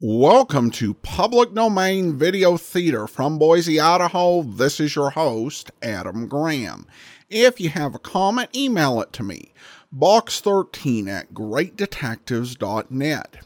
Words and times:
Welcome 0.00 0.70
to 0.72 0.92
Public 0.94 1.54
Domain 1.54 2.16
Video 2.16 2.56
Theater 2.56 3.08
from 3.08 3.36
Boise, 3.36 3.80
Idaho. 3.80 4.42
This 4.42 4.78
is 4.78 4.94
your 4.94 5.10
host, 5.10 5.72
Adam 5.82 6.28
Graham. 6.28 6.86
If 7.28 7.58
you 7.58 7.70
have 7.70 7.96
a 7.96 7.98
comment, 7.98 8.54
email 8.54 9.00
it 9.00 9.12
to 9.14 9.24
me, 9.24 9.52
box13 9.92 11.08
at 11.08 11.34
greatdetectives.net. 11.34 13.38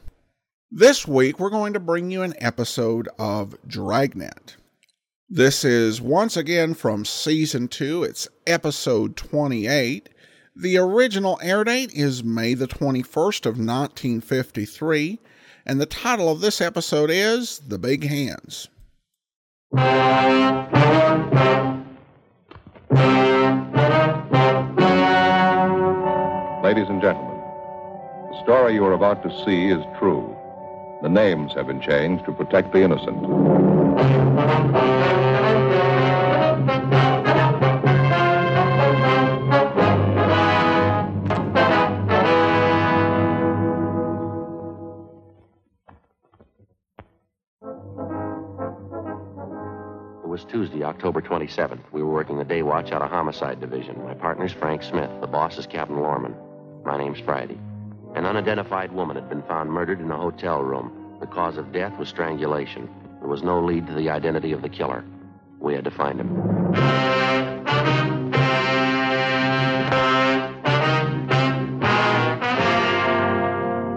This 0.71 1.09
week, 1.09 1.41
we're 1.41 1.49
going 1.49 1.73
to 1.73 1.81
bring 1.81 2.11
you 2.11 2.21
an 2.21 2.35
episode 2.37 3.09
of 3.19 3.57
Dragnet. 3.67 4.57
This 5.31 5.65
is 5.65 6.03
once 6.03 6.37
again 6.37 6.75
from 6.75 7.07
season 7.07 7.67
2, 7.67 8.05
it's 8.05 8.29
episode 8.47 9.17
28. 9.17 10.11
The 10.55 10.77
original 10.77 11.41
air 11.43 11.65
date 11.65 11.95
is 11.95 12.23
May 12.23 12.53
the 12.53 12.69
21st 12.69 13.47
of 13.47 13.57
1953 13.57 15.19
and 15.67 15.81
the 15.81 15.87
title 15.87 16.31
of 16.31 16.41
this 16.41 16.61
episode 16.61 17.11
is 17.11 17.61
The 17.61 17.79
Big 17.79 18.05
Hands. 18.05 18.69
Ladies 26.63 26.89
and 26.89 27.01
gentlemen, 27.01 27.39
the 28.31 28.43
story 28.43 28.75
you 28.75 28.85
are 28.85 28.93
about 28.93 29.23
to 29.23 29.45
see 29.45 29.67
is 29.69 29.83
true. 29.99 30.37
The 31.03 31.09
names 31.09 31.53
have 31.55 31.67
been 31.67 31.81
changed 31.81 32.25
to 32.27 32.33
protect 32.33 32.73
the 32.73 32.83
innocent. 32.83 33.19
Tuesday, 50.53 50.83
October 50.83 51.23
27th. 51.23 51.81
We 51.93 52.03
were 52.03 52.13
working 52.13 52.37
the 52.37 52.45
day 52.45 52.63
watch 52.63 52.93
out 52.93 53.01
of 53.01 53.09
Homicide 53.09 53.59
Division. 53.59 54.05
My 54.05 54.13
partner's 54.13 54.53
Frank 54.53 54.83
Smith. 54.83 55.11
The 55.23 55.27
boss 55.27 55.57
is 55.57 55.67
Captain 55.67 55.97
Lorman. 55.97 56.35
My 56.85 56.99
name's 56.99 57.21
Friday. 57.21 57.59
An 58.15 58.27
unidentified 58.27 58.93
woman 58.93 59.17
had 59.17 59.31
been 59.31 59.43
found 59.45 59.73
murdered 59.73 59.99
in 59.99 60.11
a 60.11 60.17
hotel 60.19 60.61
room. 60.61 61.17
The 61.21 61.27
cause 61.27 61.57
of 61.57 61.73
death 61.73 61.99
was 61.99 62.11
strangulation. 62.11 62.91
There 63.21 63.31
was 63.31 63.43
no 63.43 63.65
lead 63.65 63.87
to 63.87 63.95
the 63.95 64.11
identity 64.11 64.53
of 64.53 64.61
the 64.61 64.69
killer. 64.69 65.03
We 65.59 65.73
had 65.73 65.85
to 65.85 65.91
find 65.91 66.21
him. 66.21 66.37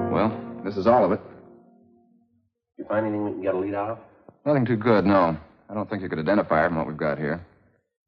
Well, 0.09 0.61
this 0.63 0.77
is 0.77 0.87
all 0.87 1.03
of 1.03 1.11
it. 1.11 1.19
You 2.77 2.85
find 2.85 3.05
anything 3.05 3.25
we 3.25 3.31
can 3.31 3.41
get 3.41 3.55
a 3.55 3.57
lead 3.57 3.73
out 3.73 3.89
of? 3.89 3.99
Nothing 4.45 4.65
too 4.65 4.77
good, 4.77 5.05
no. 5.05 5.37
I 5.69 5.73
don't 5.73 5.89
think 5.89 6.01
you 6.01 6.09
could 6.09 6.19
identify 6.19 6.61
her 6.61 6.67
from 6.69 6.77
what 6.77 6.87
we've 6.87 6.97
got 6.97 7.17
here. 7.17 7.45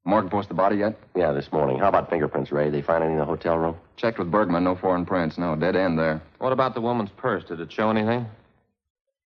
Morgue 0.05 0.31
post 0.31 0.47
the 0.47 0.53
body 0.53 0.77
yet? 0.77 0.97
Yeah, 1.15 1.33
this 1.33 1.51
morning. 1.51 1.79
How 1.79 1.89
about 1.89 2.09
fingerprints, 2.09 2.51
Ray? 2.51 2.69
They 2.69 2.81
find 2.81 3.03
any 3.03 3.13
in 3.13 3.19
the 3.19 3.25
hotel 3.25 3.57
room? 3.57 3.75
Checked 3.97 4.19
with 4.19 4.31
Bergman. 4.31 4.63
No 4.63 4.75
foreign 4.75 5.05
prints. 5.05 5.37
No, 5.37 5.55
dead 5.55 5.75
end 5.75 5.99
there. 5.99 6.21
What 6.37 6.53
about 6.53 6.75
the 6.75 6.81
woman's 6.81 7.09
purse? 7.17 7.43
Did 7.43 7.59
it 7.59 7.73
show 7.73 7.89
anything? 7.89 8.25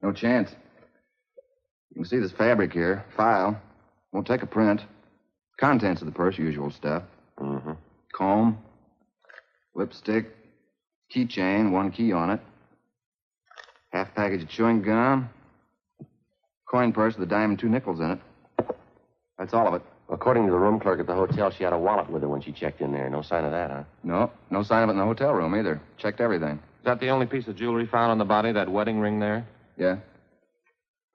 No 0.02 0.12
chance. 0.12 0.50
You 1.90 1.96
can 1.96 2.04
see 2.04 2.18
this 2.18 2.30
fabric 2.30 2.72
here. 2.72 3.04
File. 3.16 3.60
Won't 4.12 4.28
take 4.28 4.42
a 4.42 4.46
print. 4.46 4.80
Contents 5.58 6.00
of 6.00 6.06
the 6.06 6.12
purse, 6.12 6.38
usual 6.38 6.70
stuff. 6.70 7.02
Mm-hmm. 7.40 7.72
Comb. 8.12 8.58
Lipstick. 9.74 10.26
Keychain, 11.12 11.72
one 11.72 11.90
key 11.90 12.12
on 12.12 12.30
it. 12.30 12.40
Half 13.90 14.14
package 14.14 14.42
of 14.42 14.48
chewing 14.48 14.82
gum. 14.82 15.30
Coin 16.70 16.92
purse 16.92 17.16
with 17.16 17.26
a 17.26 17.30
dime 17.30 17.50
and 17.50 17.58
two 17.58 17.68
nickels 17.68 18.00
in 18.00 18.10
it. 18.10 18.18
That's 19.38 19.54
all 19.54 19.66
of 19.66 19.74
it. 19.74 19.82
According 20.10 20.46
to 20.46 20.50
the 20.52 20.58
room 20.58 20.80
clerk 20.80 21.00
at 21.00 21.06
the 21.06 21.14
hotel, 21.14 21.50
she 21.50 21.64
had 21.64 21.72
a 21.72 21.78
wallet 21.78 22.10
with 22.10 22.22
her 22.22 22.28
when 22.28 22.40
she 22.40 22.52
checked 22.52 22.80
in 22.80 22.92
there. 22.92 23.08
No 23.10 23.22
sign 23.22 23.44
of 23.44 23.52
that, 23.52 23.70
huh? 23.70 23.84
No, 24.02 24.30
no 24.50 24.62
sign 24.62 24.82
of 24.82 24.88
it 24.88 24.92
in 24.92 24.98
the 24.98 25.04
hotel 25.04 25.32
room 25.32 25.54
either. 25.54 25.80
Checked 25.98 26.20
everything. 26.20 26.52
Is 26.52 26.84
that 26.84 27.00
the 27.00 27.10
only 27.10 27.26
piece 27.26 27.46
of 27.46 27.56
jewelry 27.56 27.86
found 27.86 28.10
on 28.10 28.18
the 28.18 28.24
body, 28.24 28.52
that 28.52 28.70
wedding 28.70 29.00
ring 29.00 29.20
there? 29.20 29.46
Yeah. 29.76 29.96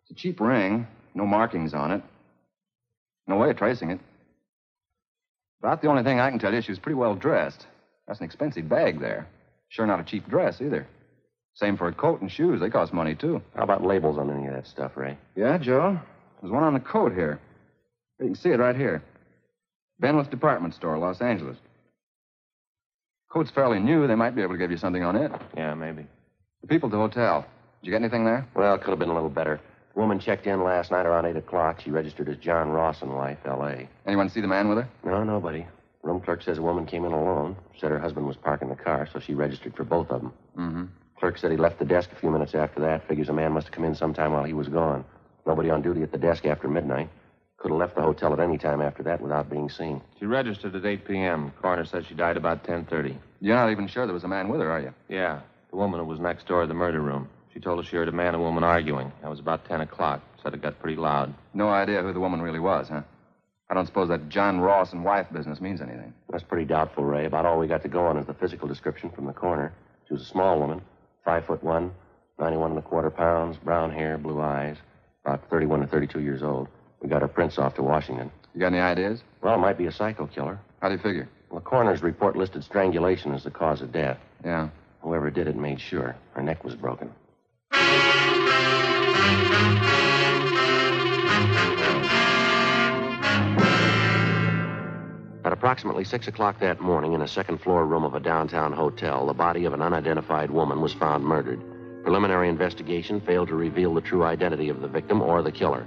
It's 0.03 0.11
a 0.11 0.15
cheap 0.15 0.39
ring. 0.39 0.87
No 1.15 1.25
markings 1.25 1.73
on 1.73 1.91
it. 1.91 2.03
No 3.27 3.37
way 3.37 3.49
of 3.49 3.57
tracing 3.57 3.91
it. 3.91 3.99
About 5.59 5.81
the 5.81 5.87
only 5.87 6.03
thing 6.03 6.19
I 6.19 6.29
can 6.29 6.39
tell 6.39 6.53
you, 6.53 6.61
she 6.61 6.71
was 6.71 6.79
pretty 6.79 6.95
well 6.95 7.15
dressed. 7.15 7.65
That's 8.07 8.19
an 8.19 8.25
expensive 8.25 8.67
bag 8.67 8.99
there. 8.99 9.27
Sure 9.69 9.87
not 9.87 9.99
a 9.99 10.03
cheap 10.03 10.27
dress 10.27 10.61
either. 10.61 10.87
Same 11.55 11.77
for 11.77 11.87
a 11.87 11.93
coat 11.93 12.21
and 12.21 12.31
shoes. 12.31 12.59
They 12.59 12.69
cost 12.69 12.93
money, 12.93 13.15
too. 13.15 13.41
How 13.55 13.63
about 13.63 13.83
labels 13.83 14.17
on 14.17 14.31
any 14.31 14.47
of 14.47 14.53
that 14.53 14.67
stuff, 14.67 14.93
Ray? 14.95 15.17
Yeah, 15.35 15.57
Joe. 15.57 15.99
There's 16.41 16.51
one 16.51 16.63
on 16.63 16.73
the 16.73 16.79
coat 16.79 17.13
here. 17.13 17.39
You 18.19 18.25
can 18.27 18.35
see 18.35 18.49
it 18.49 18.59
right 18.59 18.75
here. 18.75 19.03
Benwith 20.01 20.29
Department 20.29 20.73
Store, 20.73 20.97
Los 20.97 21.21
Angeles. 21.21 21.57
Coat's 23.31 23.51
fairly 23.51 23.79
new. 23.79 24.07
They 24.07 24.15
might 24.15 24.35
be 24.35 24.41
able 24.41 24.53
to 24.53 24.57
give 24.57 24.71
you 24.71 24.77
something 24.77 25.03
on 25.03 25.15
it. 25.15 25.31
Yeah, 25.55 25.73
maybe. 25.73 26.05
The 26.61 26.67
people 26.67 26.87
at 26.89 26.91
the 26.91 26.97
hotel. 26.97 27.45
Did 27.81 27.87
you 27.87 27.91
get 27.91 28.01
anything 28.01 28.25
there? 28.25 28.47
Well, 28.55 28.75
it 28.75 28.81
could 28.81 28.91
have 28.91 28.99
been 28.99 29.09
a 29.09 29.13
little 29.13 29.29
better. 29.29 29.59
The 29.93 29.99
woman 29.99 30.19
checked 30.19 30.47
in 30.47 30.63
last 30.63 30.91
night 30.91 31.05
around 31.05 31.25
8 31.25 31.35
o'clock. 31.37 31.81
She 31.81 31.91
registered 31.91 32.29
as 32.29 32.37
John 32.37 32.69
Ross 32.69 33.01
in 33.01 33.13
Life, 33.13 33.39
L.A. 33.45 33.87
Anyone 34.05 34.29
see 34.29 34.41
the 34.41 34.47
man 34.47 34.69
with 34.69 34.79
her? 34.79 34.89
No, 35.03 35.23
nobody. 35.23 35.65
Room 36.01 36.19
clerk 36.19 36.41
says 36.41 36.57
a 36.57 36.61
woman 36.61 36.85
came 36.85 37.05
in 37.05 37.11
alone. 37.11 37.55
Said 37.79 37.91
her 37.91 37.99
husband 37.99 38.27
was 38.27 38.35
parking 38.35 38.69
the 38.69 38.75
car, 38.75 39.07
so 39.11 39.19
she 39.19 39.33
registered 39.33 39.75
for 39.75 39.83
both 39.83 40.09
of 40.09 40.21
them. 40.21 40.33
Mm-hmm. 40.57 40.83
Clerk 41.23 41.37
said 41.37 41.51
he 41.51 41.57
left 41.57 41.79
the 41.79 41.85
desk 41.85 42.11
a 42.11 42.19
few 42.19 42.29
minutes 42.29 42.53
after 42.53 42.81
that. 42.81 43.07
Figures 43.07 43.29
a 43.29 43.33
man 43.33 43.53
must 43.53 43.67
have 43.67 43.73
come 43.73 43.85
in 43.85 43.95
sometime 43.95 44.33
while 44.33 44.43
he 44.43 44.51
was 44.51 44.67
gone. 44.67 45.05
Nobody 45.47 45.69
on 45.69 45.81
duty 45.81 46.01
at 46.01 46.11
the 46.11 46.17
desk 46.17 46.45
after 46.45 46.67
midnight. 46.67 47.07
Could 47.55 47.71
have 47.71 47.79
left 47.79 47.95
the 47.95 48.01
hotel 48.01 48.33
at 48.33 48.41
any 48.41 48.57
time 48.57 48.81
after 48.81 49.03
that 49.03 49.21
without 49.21 49.49
being 49.49 49.69
seen. 49.69 50.01
She 50.19 50.25
registered 50.25 50.75
at 50.75 50.85
8 50.85 51.07
p.m. 51.07 51.53
Coroner 51.61 51.85
said 51.85 52.05
she 52.05 52.13
died 52.13 52.35
about 52.35 52.65
10.30. 52.65 53.15
You're 53.39 53.55
not 53.55 53.71
even 53.71 53.87
sure 53.87 54.05
there 54.05 54.13
was 54.13 54.25
a 54.25 54.27
man 54.27 54.49
with 54.49 54.59
her, 54.59 54.69
are 54.69 54.81
you? 54.81 54.93
Yeah, 55.07 55.39
the 55.69 55.77
woman 55.77 56.01
who 56.01 56.05
was 56.05 56.19
next 56.19 56.45
door 56.45 56.63
to 56.63 56.67
the 56.67 56.73
murder 56.73 56.99
room. 56.99 57.29
She 57.53 57.61
told 57.61 57.79
us 57.79 57.85
she 57.85 57.95
heard 57.95 58.09
a 58.09 58.11
man 58.11 58.35
and 58.35 58.43
woman 58.43 58.65
arguing. 58.65 59.09
That 59.21 59.29
was 59.29 59.39
about 59.39 59.63
10 59.63 59.79
o'clock. 59.79 60.21
Said 60.43 60.53
it 60.53 60.61
got 60.61 60.77
pretty 60.81 60.97
loud. 60.97 61.33
No 61.53 61.69
idea 61.69 62.01
who 62.01 62.11
the 62.11 62.19
woman 62.19 62.41
really 62.41 62.59
was, 62.59 62.89
huh? 62.89 63.03
I 63.69 63.73
don't 63.75 63.85
suppose 63.85 64.09
that 64.09 64.27
John 64.27 64.59
Ross 64.59 64.91
and 64.91 65.05
wife 65.05 65.27
business 65.31 65.61
means 65.61 65.79
anything. 65.79 66.13
That's 66.29 66.43
pretty 66.43 66.65
doubtful, 66.65 67.05
Ray. 67.05 67.23
About 67.23 67.45
all 67.45 67.59
we 67.59 67.67
got 67.67 67.83
to 67.83 67.87
go 67.87 68.07
on 68.07 68.17
is 68.17 68.27
the 68.27 68.33
physical 68.33 68.67
description 68.67 69.09
from 69.09 69.25
the 69.25 69.31
coroner. 69.31 69.71
She 70.05 70.15
was 70.15 70.23
a 70.23 70.25
small 70.25 70.59
woman, 70.59 70.81
five 71.23 71.45
foot 71.45 71.63
one, 71.63 71.91
91 72.39 72.71
and 72.71 72.79
a 72.79 72.81
quarter 72.81 73.09
pounds, 73.09 73.57
brown 73.57 73.91
hair, 73.91 74.17
blue 74.17 74.41
eyes, 74.41 74.77
about 75.25 75.49
31 75.49 75.81
to 75.81 75.87
32 75.87 76.19
years 76.19 76.43
old. 76.43 76.67
We 77.01 77.09
got 77.09 77.21
her 77.21 77.27
prints 77.27 77.57
off 77.57 77.75
to 77.75 77.83
Washington. 77.83 78.31
You 78.53 78.59
got 78.59 78.67
any 78.67 78.79
ideas? 78.79 79.21
Well, 79.41 79.55
it 79.55 79.59
might 79.59 79.77
be 79.77 79.85
a 79.87 79.91
psycho 79.91 80.27
killer. 80.27 80.59
How 80.81 80.89
do 80.89 80.95
you 80.95 81.01
figure? 81.01 81.27
Well, 81.49 81.59
the 81.59 81.65
coroner's 81.65 82.01
report 82.01 82.35
listed 82.35 82.63
strangulation 82.63 83.33
as 83.33 83.43
the 83.43 83.51
cause 83.51 83.81
of 83.81 83.91
death. 83.91 84.17
Yeah. 84.43 84.69
Whoever 85.01 85.29
did 85.29 85.47
it 85.47 85.55
made 85.55 85.81
sure 85.81 86.15
her 86.33 86.41
neck 86.41 86.63
was 86.63 86.75
broken. 86.75 87.11
At 95.45 95.51
approximately 95.51 96.05
6 96.05 96.29
o'clock 96.29 96.59
that 96.59 96.79
morning, 96.79 97.11
in 97.11 97.21
a 97.21 97.27
second 97.27 97.59
floor 97.59 97.85
room 97.85 98.05
of 98.05 98.15
a 98.15 98.19
downtown 98.21 98.71
hotel, 98.71 99.27
the 99.27 99.33
body 99.33 99.65
of 99.65 99.73
an 99.73 99.81
unidentified 99.81 100.49
woman 100.49 100.79
was 100.79 100.93
found 100.93 101.25
murdered. 101.25 101.59
Preliminary 102.03 102.47
investigation 102.47 103.19
failed 103.19 103.49
to 103.49 103.55
reveal 103.55 103.93
the 103.93 103.99
true 103.99 104.23
identity 104.23 104.69
of 104.69 104.79
the 104.79 104.87
victim 104.87 105.21
or 105.21 105.41
the 105.41 105.51
killer. 105.51 105.85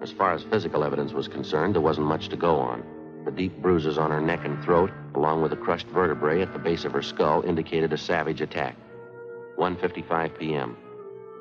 As 0.00 0.10
far 0.10 0.32
as 0.32 0.42
physical 0.44 0.82
evidence 0.82 1.12
was 1.12 1.28
concerned, 1.28 1.74
there 1.74 1.82
wasn't 1.82 2.06
much 2.06 2.30
to 2.30 2.36
go 2.36 2.56
on. 2.56 2.82
The 3.26 3.30
deep 3.30 3.60
bruises 3.60 3.98
on 3.98 4.10
her 4.10 4.22
neck 4.22 4.40
and 4.44 4.62
throat, 4.64 4.90
along 5.14 5.42
with 5.42 5.50
the 5.50 5.58
crushed 5.58 5.88
vertebrae 5.88 6.40
at 6.40 6.54
the 6.54 6.58
base 6.58 6.86
of 6.86 6.92
her 6.92 7.02
skull, 7.02 7.42
indicated 7.42 7.92
a 7.92 7.98
savage 7.98 8.40
attack. 8.40 8.74
1:55 9.58 10.38
p.m. 10.38 10.78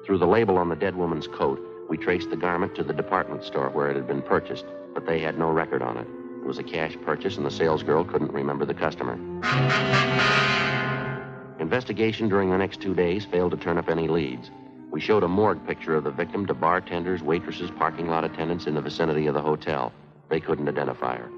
Through 0.05 0.17
the 0.17 0.27
label 0.27 0.57
on 0.57 0.67
the 0.67 0.75
dead 0.75 0.97
woman's 0.97 1.27
coat, 1.27 1.61
we 1.89 1.97
traced 1.97 2.29
the 2.29 2.35
garment 2.35 2.75
to 2.75 2.83
the 2.83 2.93
department 2.93 3.45
store 3.45 3.69
where 3.69 3.89
it 3.89 3.95
had 3.95 4.07
been 4.07 4.21
purchased, 4.21 4.65
but 4.93 5.05
they 5.05 5.19
had 5.19 5.37
no 5.37 5.49
record 5.49 5.81
on 5.81 5.97
it. 5.97 6.07
It 6.43 6.47
was 6.47 6.59
a 6.59 6.63
cash 6.63 6.97
purchase, 7.05 7.37
and 7.37 7.45
the 7.45 7.49
salesgirl 7.49 8.11
couldn't 8.11 8.33
remember 8.33 8.65
the 8.65 8.73
customer. 8.73 9.13
Investigation 11.57 12.27
during 12.27 12.51
the 12.51 12.57
next 12.57 12.81
two 12.81 12.93
days 12.93 13.23
failed 13.23 13.51
to 13.51 13.57
turn 13.57 13.77
up 13.77 13.87
any 13.87 14.09
leads. 14.09 14.51
We 14.91 14.99
showed 14.99 15.23
a 15.23 15.27
morgue 15.29 15.65
picture 15.65 15.95
of 15.95 16.03
the 16.03 16.11
victim 16.11 16.45
to 16.47 16.53
bartenders, 16.53 17.23
waitresses, 17.23 17.71
parking 17.71 18.09
lot 18.09 18.25
attendants 18.25 18.67
in 18.67 18.75
the 18.75 18.81
vicinity 18.81 19.27
of 19.27 19.35
the 19.35 19.41
hotel. 19.41 19.93
They 20.27 20.41
couldn't 20.41 20.67
identify 20.67 21.15
her. 21.15 21.31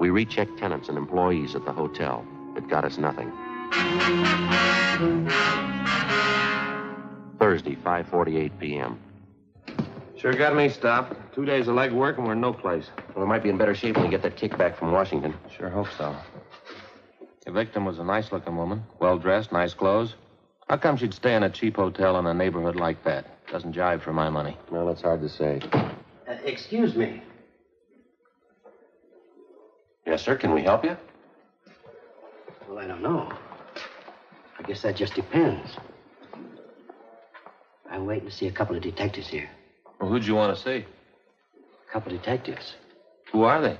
We 0.00 0.10
rechecked 0.10 0.58
tenants 0.58 0.88
and 0.88 0.98
employees 0.98 1.54
at 1.54 1.64
the 1.64 1.72
hotel. 1.72 2.26
It 2.56 2.68
got 2.68 2.84
us 2.84 2.98
nothing. 2.98 3.30
Thursday, 7.38 7.76
5:48 7.76 8.58
p.m. 8.58 8.98
Sure 10.18 10.32
got 10.32 10.56
me 10.56 10.68
stopped. 10.68 11.14
Two 11.32 11.44
days 11.44 11.68
of 11.68 11.76
leg 11.76 11.92
work 11.92 12.18
and 12.18 12.26
we're 12.26 12.32
in 12.32 12.40
no 12.40 12.52
place. 12.52 12.90
Well, 13.14 13.24
we 13.24 13.28
might 13.28 13.44
be 13.44 13.50
in 13.50 13.56
better 13.56 13.74
shape 13.74 13.94
when 13.94 14.06
we 14.06 14.10
get 14.10 14.22
that 14.22 14.36
kickback 14.36 14.76
from 14.76 14.90
Washington. 14.90 15.32
Sure 15.56 15.68
hope 15.68 15.86
so. 15.96 16.16
The 17.44 17.52
victim 17.52 17.84
was 17.84 18.00
a 18.00 18.04
nice-looking 18.04 18.56
woman, 18.56 18.82
well 18.98 19.16
dressed, 19.16 19.52
nice 19.52 19.74
clothes. 19.74 20.16
How 20.68 20.76
come 20.76 20.96
she'd 20.96 21.14
stay 21.14 21.36
in 21.36 21.44
a 21.44 21.50
cheap 21.50 21.76
hotel 21.76 22.18
in 22.18 22.26
a 22.26 22.34
neighborhood 22.34 22.74
like 22.74 23.04
that? 23.04 23.46
Doesn't 23.50 23.74
jive 23.74 24.02
for 24.02 24.12
my 24.12 24.28
money. 24.28 24.56
Well, 24.72 24.88
it's 24.88 25.02
hard 25.02 25.20
to 25.22 25.28
say. 25.28 25.60
Uh, 25.72 25.86
excuse 26.44 26.96
me. 26.96 27.22
Yes, 30.04 30.22
sir. 30.24 30.36
Can 30.36 30.52
we 30.52 30.62
help 30.62 30.84
you? 30.84 30.96
Well, 32.68 32.78
I 32.78 32.88
don't 32.88 33.02
know. 33.02 33.32
I 34.58 34.62
guess 34.64 34.82
that 34.82 34.96
just 34.96 35.14
depends. 35.14 35.76
I'm 37.88 38.04
waiting 38.04 38.28
to 38.28 38.34
see 38.34 38.48
a 38.48 38.52
couple 38.52 38.74
of 38.74 38.82
detectives 38.82 39.28
here. 39.28 39.48
Well, 40.00 40.10
who'd 40.10 40.24
you 40.24 40.34
want 40.34 40.56
to 40.56 40.62
see? 40.62 40.84
A 41.88 41.92
couple 41.92 42.12
of 42.12 42.18
detectives. 42.20 42.74
Who 43.32 43.42
are 43.42 43.60
they? 43.60 43.78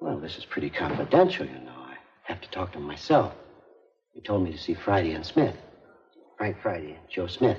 Well, 0.00 0.18
this 0.18 0.36
is 0.36 0.44
pretty 0.44 0.70
confidential, 0.70 1.46
you 1.46 1.58
know. 1.60 1.72
I 1.88 1.96
have 2.24 2.40
to 2.42 2.50
talk 2.50 2.72
to 2.72 2.78
them 2.78 2.86
myself. 2.86 3.32
They 4.14 4.20
told 4.20 4.44
me 4.44 4.52
to 4.52 4.58
see 4.58 4.74
Friday 4.74 5.12
and 5.12 5.24
Smith. 5.24 5.56
Frank 6.36 6.56
Friday 6.62 6.92
and 6.92 7.08
Joe 7.08 7.26
Smith. 7.26 7.58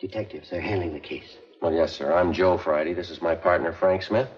Detectives. 0.00 0.50
They're 0.50 0.60
handling 0.60 0.92
the 0.92 1.00
case. 1.00 1.36
Well, 1.62 1.72
yes, 1.72 1.92
sir. 1.92 2.12
I'm 2.12 2.32
Joe 2.32 2.58
Friday. 2.58 2.92
This 2.92 3.10
is 3.10 3.22
my 3.22 3.34
partner, 3.34 3.72
Frank 3.72 4.02
Smith. 4.02 4.28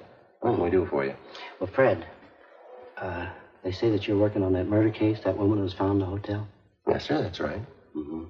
What 0.41 0.55
can 0.55 0.63
we 0.63 0.71
do 0.71 0.87
for 0.87 1.05
you? 1.05 1.15
Well, 1.59 1.71
Fred, 1.75 2.07
uh, 2.99 3.29
they 3.63 3.73
say 3.73 3.91
that 3.91 4.07
you're 4.07 4.19
working 4.19 4.43
on 4.43 4.53
that 4.53 4.67
murder 4.67 4.91
case, 4.91 5.21
that 5.25 5.37
woman 5.37 5.57
who 5.59 5.65
was 5.65 5.73
found 5.73 5.93
in 5.95 5.99
the 6.01 6.07
hotel. 6.07 6.47
Yes, 6.87 7.07
sir. 7.07 7.23
That's 7.23 7.41
right. 7.41 7.61
Mm-hmm. 7.97 8.25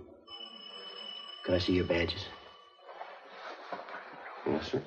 Could 1.44 1.54
I 1.54 1.58
see 1.58 1.72
your 1.72 1.84
badges? 1.86 2.24
Yes, 4.46 4.70
sir. 4.70 4.82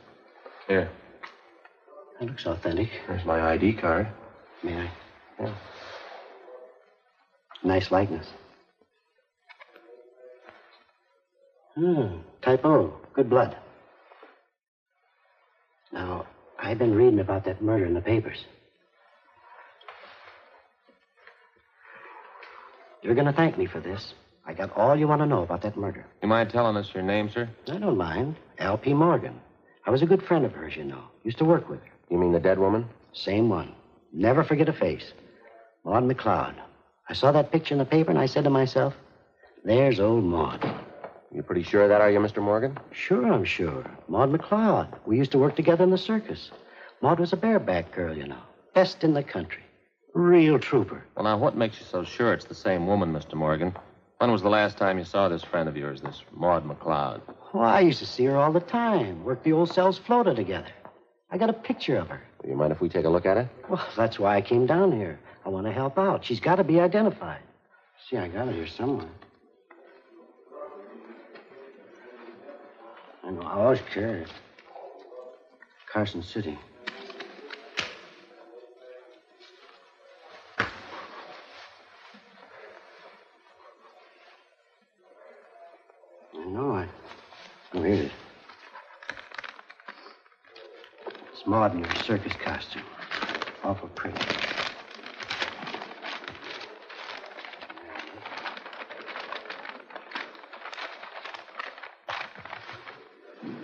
Here. 0.68 0.90
That 2.20 2.30
looks 2.30 2.46
authentic. 2.46 2.90
There's 3.08 3.26
my 3.26 3.54
ID 3.54 3.74
card. 3.74 4.08
May 4.64 4.78
I? 4.78 4.92
Yeah. 5.40 5.56
Nice 7.64 7.92
likeness. 7.92 8.28
Hmm. 11.76 12.18
Typo. 12.42 12.94
Good 13.14 13.30
blood. 13.30 13.56
Now, 15.92 16.26
I've 16.60 16.78
been 16.78 16.96
reading 16.96 17.20
about 17.20 17.46
that 17.46 17.62
murder 17.62 17.86
in 17.86 17.94
the 17.94 18.02
papers. 18.02 18.46
You're 23.02 23.16
going 23.16 23.28
to 23.28 23.34
thank 23.34 23.58
me 23.58 23.68
for 23.68 23.80
this. 23.80 24.14
I 24.46 24.54
got 24.54 24.76
all 24.76 24.96
you 24.96 25.08
want 25.08 25.22
to 25.22 25.26
know 25.26 25.44
about 25.44 25.62
that 25.64 25.78
murder. 25.78 26.06
You 26.22 26.28
mind 26.28 26.50
telling 26.50 26.78
us 26.78 26.90
your 26.94 27.04
name, 27.04 27.30
sir? 27.30 27.50
I 27.68 27.78
don't 27.78 27.98
mind. 27.98 28.38
L.P. 28.60 28.94
Morgan. 28.94 29.40
I 29.88 29.90
was 29.90 30.02
a 30.02 30.06
good 30.06 30.22
friend 30.22 30.46
of 30.46 30.52
hers, 30.52 30.76
you 30.76 30.84
know. 30.84 31.02
Used 31.24 31.38
to 31.38 31.46
work 31.46 31.70
with 31.70 31.80
her. 31.80 31.92
You 32.10 32.18
mean 32.18 32.34
the 32.34 32.42
dead 32.42 32.60
woman? 32.60 32.90
Same 33.14 33.48
one. 33.48 33.74
Never 34.12 34.44
forget 34.44 34.68
a 34.68 34.74
face. 34.74 35.14
Maud 35.86 36.04
McLeod. 36.04 36.56
I 37.08 37.14
saw 37.14 37.32
that 37.32 37.54
picture 37.54 37.74
in 37.74 37.80
the 37.80 37.86
paper 37.86 38.12
and 38.12 38.20
I 38.20 38.26
said 38.26 38.44
to 38.44 38.50
myself, 38.50 38.94
there's 39.64 40.02
old 40.02 40.26
Maud. 40.26 40.70
You're 41.34 41.44
pretty 41.44 41.64
sure 41.64 41.84
of 41.84 41.90
that, 41.90 42.02
are 42.02 42.12
you, 42.12 42.20
Mr. 42.20 42.44
Morgan? 42.44 42.78
Sure, 42.92 43.32
I'm 43.32 43.46
sure. 43.46 43.90
Maud 44.10 44.30
McLeod. 44.30 44.94
We 45.06 45.18
used 45.18 45.32
to 45.32 45.40
work 45.40 45.56
together 45.56 45.86
in 45.86 45.92
the 45.92 45.98
circus. 45.98 46.52
Maud 47.02 47.20
was 47.22 47.32
a 47.32 47.38
bareback 47.38 47.94
girl, 47.94 48.16
you 48.16 48.28
know. 48.28 48.42
Best 48.74 49.06
in 49.06 49.14
the 49.14 49.24
country. 49.24 49.64
Real 50.14 50.60
trooper. 50.60 51.06
Well, 51.16 51.24
now, 51.24 51.38
what 51.38 51.56
makes 51.56 51.80
you 51.80 51.86
so 51.86 52.04
sure 52.04 52.34
it's 52.34 52.46
the 52.46 52.56
same 52.56 52.88
woman, 52.88 53.14
Mr. 53.14 53.36
Morgan? 53.36 53.74
When 54.18 54.32
was 54.34 54.42
the 54.42 54.50
last 54.50 54.78
time 54.78 54.98
you 54.98 55.06
saw 55.06 55.30
this 55.30 55.44
friend 55.44 55.70
of 55.70 55.78
yours, 55.78 56.02
this 56.02 56.24
Maud 56.34 56.66
McLeod? 56.68 57.22
Oh, 57.54 57.60
I 57.60 57.80
used 57.82 58.00
to 58.00 58.06
see 58.06 58.26
her 58.26 58.36
all 58.36 58.52
the 58.52 58.60
time. 58.60 59.24
Worked 59.24 59.44
the 59.44 59.54
old 59.54 59.70
Sells-Floto 59.72 60.36
together. 60.36 60.72
I 61.32 61.38
got 61.38 61.50
a 61.50 61.54
picture 61.54 61.98
of 61.98 62.10
her. 62.10 62.22
Do 62.44 62.50
you 62.50 62.56
mind 62.56 62.72
if 62.72 62.82
we 62.82 62.90
take 62.90 63.06
a 63.06 63.10
look 63.10 63.26
at 63.26 63.38
it? 63.38 63.48
Well, 63.70 63.86
that's 63.96 64.20
why 64.20 64.36
I 64.36 64.42
came 64.42 64.66
down 64.66 64.92
here. 64.92 65.20
I 65.46 65.50
want 65.50 65.66
to 65.66 65.72
help 65.72 65.98
out. 65.98 66.26
She's 66.26 66.40
got 66.40 66.56
to 66.56 66.64
be 66.64 66.80
identified. 66.80 67.42
See, 68.10 68.18
I 68.18 68.28
got 68.28 68.48
it 68.48 68.56
here 68.56 68.68
somewhere. 68.68 69.10
I 73.24 73.32
know. 73.32 73.42
I 73.42 73.54
always 73.54 73.82
carry 73.94 74.22
it. 74.22 74.30
Carson 75.92 76.22
City. 76.22 76.58
Maud 91.48 91.74
in 91.76 91.84
her 91.84 91.96
circus 92.04 92.34
costume. 92.34 92.84
Awful 93.64 93.88
pretty. 93.90 94.18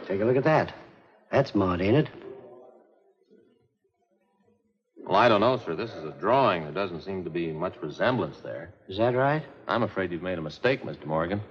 Take 0.07 0.21
a 0.21 0.25
look 0.25 0.37
at 0.37 0.45
that. 0.45 0.73
That's 1.29 1.53
Maud, 1.53 1.81
ain't 1.81 1.97
it? 1.97 2.09
Well, 5.05 5.17
I 5.17 5.27
don't 5.27 5.41
know, 5.41 5.57
sir. 5.57 5.75
This 5.75 5.91
is 5.91 6.05
a 6.05 6.15
drawing. 6.21 6.63
There 6.63 6.71
doesn't 6.71 7.01
seem 7.01 7.25
to 7.25 7.29
be 7.29 7.51
much 7.51 7.75
resemblance 7.81 8.39
there. 8.39 8.73
Is 8.87 8.97
that 8.97 9.13
right? 9.13 9.43
I'm 9.67 9.83
afraid 9.83 10.13
you've 10.13 10.21
made 10.21 10.37
a 10.37 10.41
mistake, 10.41 10.83
Mr. 10.83 11.05
Morgan. 11.05 11.41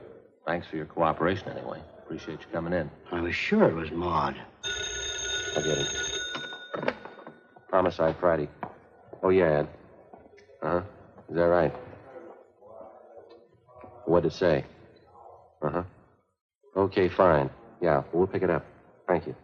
Thanks 0.47 0.67
for 0.67 0.77
your 0.77 0.87
cooperation, 0.87 1.51
anyway. 1.51 1.83
Appreciate 1.99 2.41
you 2.41 2.47
coming 2.53 2.73
in. 2.73 2.91
I 3.11 3.21
was 3.21 3.35
sure 3.35 3.65
it 3.69 3.75
was 3.75 3.91
Maud. 3.91 4.35
I 4.65 5.61
get 5.61 5.79
it. 5.79 6.12
Homicide 7.73 8.17
Friday. 8.21 8.49
Oh, 9.23 9.31
yeah, 9.31 9.61
Ed. 9.61 9.69
Uh-huh. 10.63 10.83
Is 11.31 11.37
that 11.37 11.45
right? 11.45 11.75
What'd 14.05 14.31
it 14.31 14.35
say? 14.37 14.65
Uh-huh. 15.63 15.83
Okay, 16.77 17.09
fine. 17.09 17.49
Yeah, 17.81 18.03
we'll 18.13 18.27
pick 18.27 18.43
it 18.43 18.51
up. 18.51 18.65
Thank 19.09 19.27
you. 19.27 19.35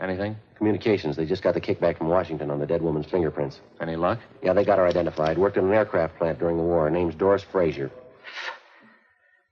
Anything? 0.00 0.36
Communications. 0.56 1.16
They 1.16 1.26
just 1.26 1.42
got 1.42 1.54
the 1.54 1.60
kickback 1.60 1.98
from 1.98 2.08
Washington 2.08 2.50
on 2.50 2.60
the 2.60 2.66
dead 2.66 2.82
woman's 2.82 3.06
fingerprints. 3.06 3.60
Any 3.80 3.96
luck? 3.96 4.20
Yeah, 4.42 4.52
they 4.52 4.64
got 4.64 4.78
her 4.78 4.86
identified. 4.86 5.38
Worked 5.38 5.56
in 5.56 5.64
an 5.64 5.72
aircraft 5.72 6.16
plant 6.18 6.38
during 6.38 6.56
the 6.56 6.62
war. 6.62 6.84
Her 6.84 6.90
name's 6.90 7.14
Doris 7.16 7.42
Frazier. 7.42 7.90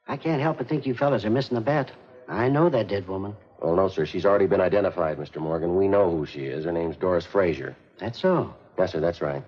I 0.07 0.17
can't 0.17 0.41
help 0.41 0.59
but 0.59 0.69
think 0.69 0.87
you 0.87 0.95
fellas 0.95 1.25
are 1.25 1.31
missing 1.31 1.57
the 1.57 1.61
bet. 1.61 1.91
I 2.29 2.49
know 2.49 2.69
that 2.69 2.89
dead 2.89 3.09
woman. 3.09 3.35
Well, 3.61 3.77
no, 3.77 3.89
sir. 3.89 4.07
She's 4.07 4.25
already 4.25 4.47
been 4.47 4.61
identified, 4.61 5.19
Mr. 5.19 5.37
Morgan. 5.37 5.77
We 5.77 5.87
know 5.87 6.11
who 6.11 6.25
she 6.25 6.47
is. 6.47 6.65
Her 6.65 6.73
name's 6.73 6.97
Doris 6.97 7.27
Frazier. 7.27 7.77
That's 7.99 8.19
so. 8.19 8.55
Yes, 8.79 8.93
sir, 8.93 9.01
that's 9.01 9.21
right. 9.21 9.43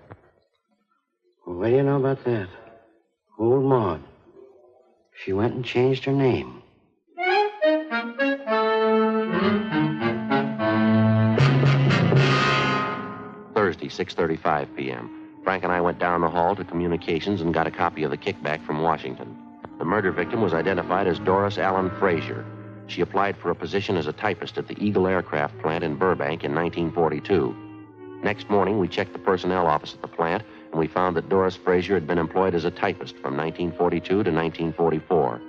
Well, 1.45 1.57
what 1.57 1.69
do 1.69 1.75
you 1.75 1.83
know 1.83 1.97
about 1.97 2.23
that? 2.25 2.47
Old 3.39 3.65
Maud. 3.65 4.03
She 5.23 5.33
went 5.33 5.55
and 5.55 5.65
changed 5.65 6.05
her 6.05 6.11
name. 6.11 6.61
Thursday, 13.55 13.87
6:35 13.87 14.75
p.m. 14.75 15.09
Frank 15.43 15.63
and 15.63 15.71
I 15.73 15.81
went 15.81 15.99
down 15.99 16.21
the 16.21 16.29
hall 16.29 16.55
to 16.55 16.63
communications 16.63 17.41
and 17.41 17.53
got 17.53 17.67
a 17.67 17.71
copy 17.71 18.03
of 18.03 18.11
the 18.11 18.17
kickback 18.17 18.65
from 18.65 18.81
Washington. 18.81 19.35
The 19.79 19.85
murder 19.85 20.11
victim 20.11 20.41
was 20.41 20.53
identified 20.53 21.07
as 21.07 21.19
Doris 21.19 21.57
Allen 21.57 21.89
Frazier. 21.99 22.45
She 22.87 23.01
applied 23.01 23.37
for 23.37 23.49
a 23.49 23.55
position 23.55 23.97
as 23.97 24.07
a 24.07 24.13
typist 24.13 24.57
at 24.57 24.67
the 24.67 24.77
Eagle 24.83 25.07
Aircraft 25.07 25.59
Plant 25.59 25.83
in 25.83 25.95
Burbank 25.95 26.43
in 26.43 26.53
1942. 26.53 27.55
Next 28.23 28.49
morning, 28.49 28.79
we 28.79 28.87
checked 28.87 29.13
the 29.13 29.19
personnel 29.19 29.67
office 29.67 29.93
at 29.93 30.01
the 30.01 30.07
plant, 30.07 30.43
and 30.71 30.79
we 30.79 30.87
found 30.87 31.15
that 31.15 31.29
Doris 31.29 31.55
Frazier 31.55 31.93
had 31.93 32.07
been 32.07 32.17
employed 32.17 32.55
as 32.55 32.65
a 32.65 32.71
typist 32.71 33.15
from 33.15 33.35
1942 33.35 34.07
to 34.07 34.31
1944. 34.31 35.41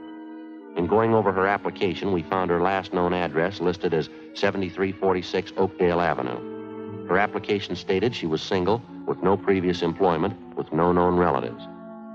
In 0.77 0.87
going 0.89 1.15
over 1.15 1.33
her 1.33 1.47
application, 1.47 2.13
we 2.13 2.23
found 2.25 2.51
her 2.51 2.61
last 2.61 2.93
known 2.93 3.13
address 3.13 3.61
listed 3.61 3.95
as 3.95 4.11
7346 4.35 5.53
Oakdale 5.57 6.01
Avenue. 6.01 7.07
Her 7.09 7.19
application 7.19 7.77
stated 7.77 8.15
she 8.15 8.27
was 8.27 8.43
single, 8.43 8.83
with 9.07 9.23
no 9.23 9.37
previous 9.37 9.83
employment, 9.83 10.35
with 10.57 10.73
no 10.73 10.91
known 10.91 11.17
relatives. 11.17 11.63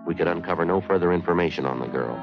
We 0.05 0.15
could 0.15 0.27
uncover 0.27 0.65
no 0.65 0.81
further 0.81 1.13
information 1.13 1.65
on 1.65 1.79
the 1.79 1.87
girl. 1.87 2.17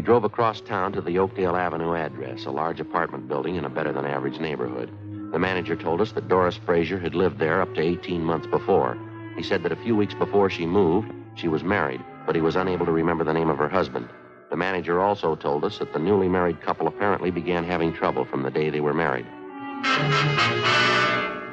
We 0.00 0.06
drove 0.06 0.24
across 0.24 0.62
town 0.62 0.94
to 0.94 1.02
the 1.02 1.18
Oakdale 1.18 1.54
Avenue 1.54 1.94
address, 1.94 2.46
a 2.46 2.50
large 2.50 2.80
apartment 2.80 3.28
building 3.28 3.56
in 3.56 3.66
a 3.66 3.68
better 3.68 3.92
than 3.92 4.06
average 4.06 4.40
neighborhood. 4.40 4.90
The 5.30 5.38
manager 5.38 5.76
told 5.76 6.00
us 6.00 6.12
that 6.12 6.26
Doris 6.26 6.56
Frazier 6.56 6.98
had 6.98 7.14
lived 7.14 7.38
there 7.38 7.60
up 7.60 7.74
to 7.74 7.82
18 7.82 8.24
months 8.24 8.46
before. 8.46 8.96
He 9.36 9.42
said 9.42 9.62
that 9.62 9.72
a 9.72 9.76
few 9.76 9.94
weeks 9.94 10.14
before 10.14 10.48
she 10.48 10.64
moved, 10.64 11.12
she 11.34 11.48
was 11.48 11.62
married, 11.62 12.02
but 12.24 12.34
he 12.34 12.40
was 12.40 12.56
unable 12.56 12.86
to 12.86 12.92
remember 12.92 13.24
the 13.24 13.34
name 13.34 13.50
of 13.50 13.58
her 13.58 13.68
husband. 13.68 14.08
The 14.48 14.56
manager 14.56 15.02
also 15.02 15.36
told 15.36 15.66
us 15.66 15.76
that 15.80 15.92
the 15.92 15.98
newly 15.98 16.30
married 16.30 16.62
couple 16.62 16.86
apparently 16.88 17.30
began 17.30 17.64
having 17.64 17.92
trouble 17.92 18.24
from 18.24 18.42
the 18.42 18.50
day 18.50 18.70
they 18.70 18.80
were 18.80 18.94
married. 18.94 19.26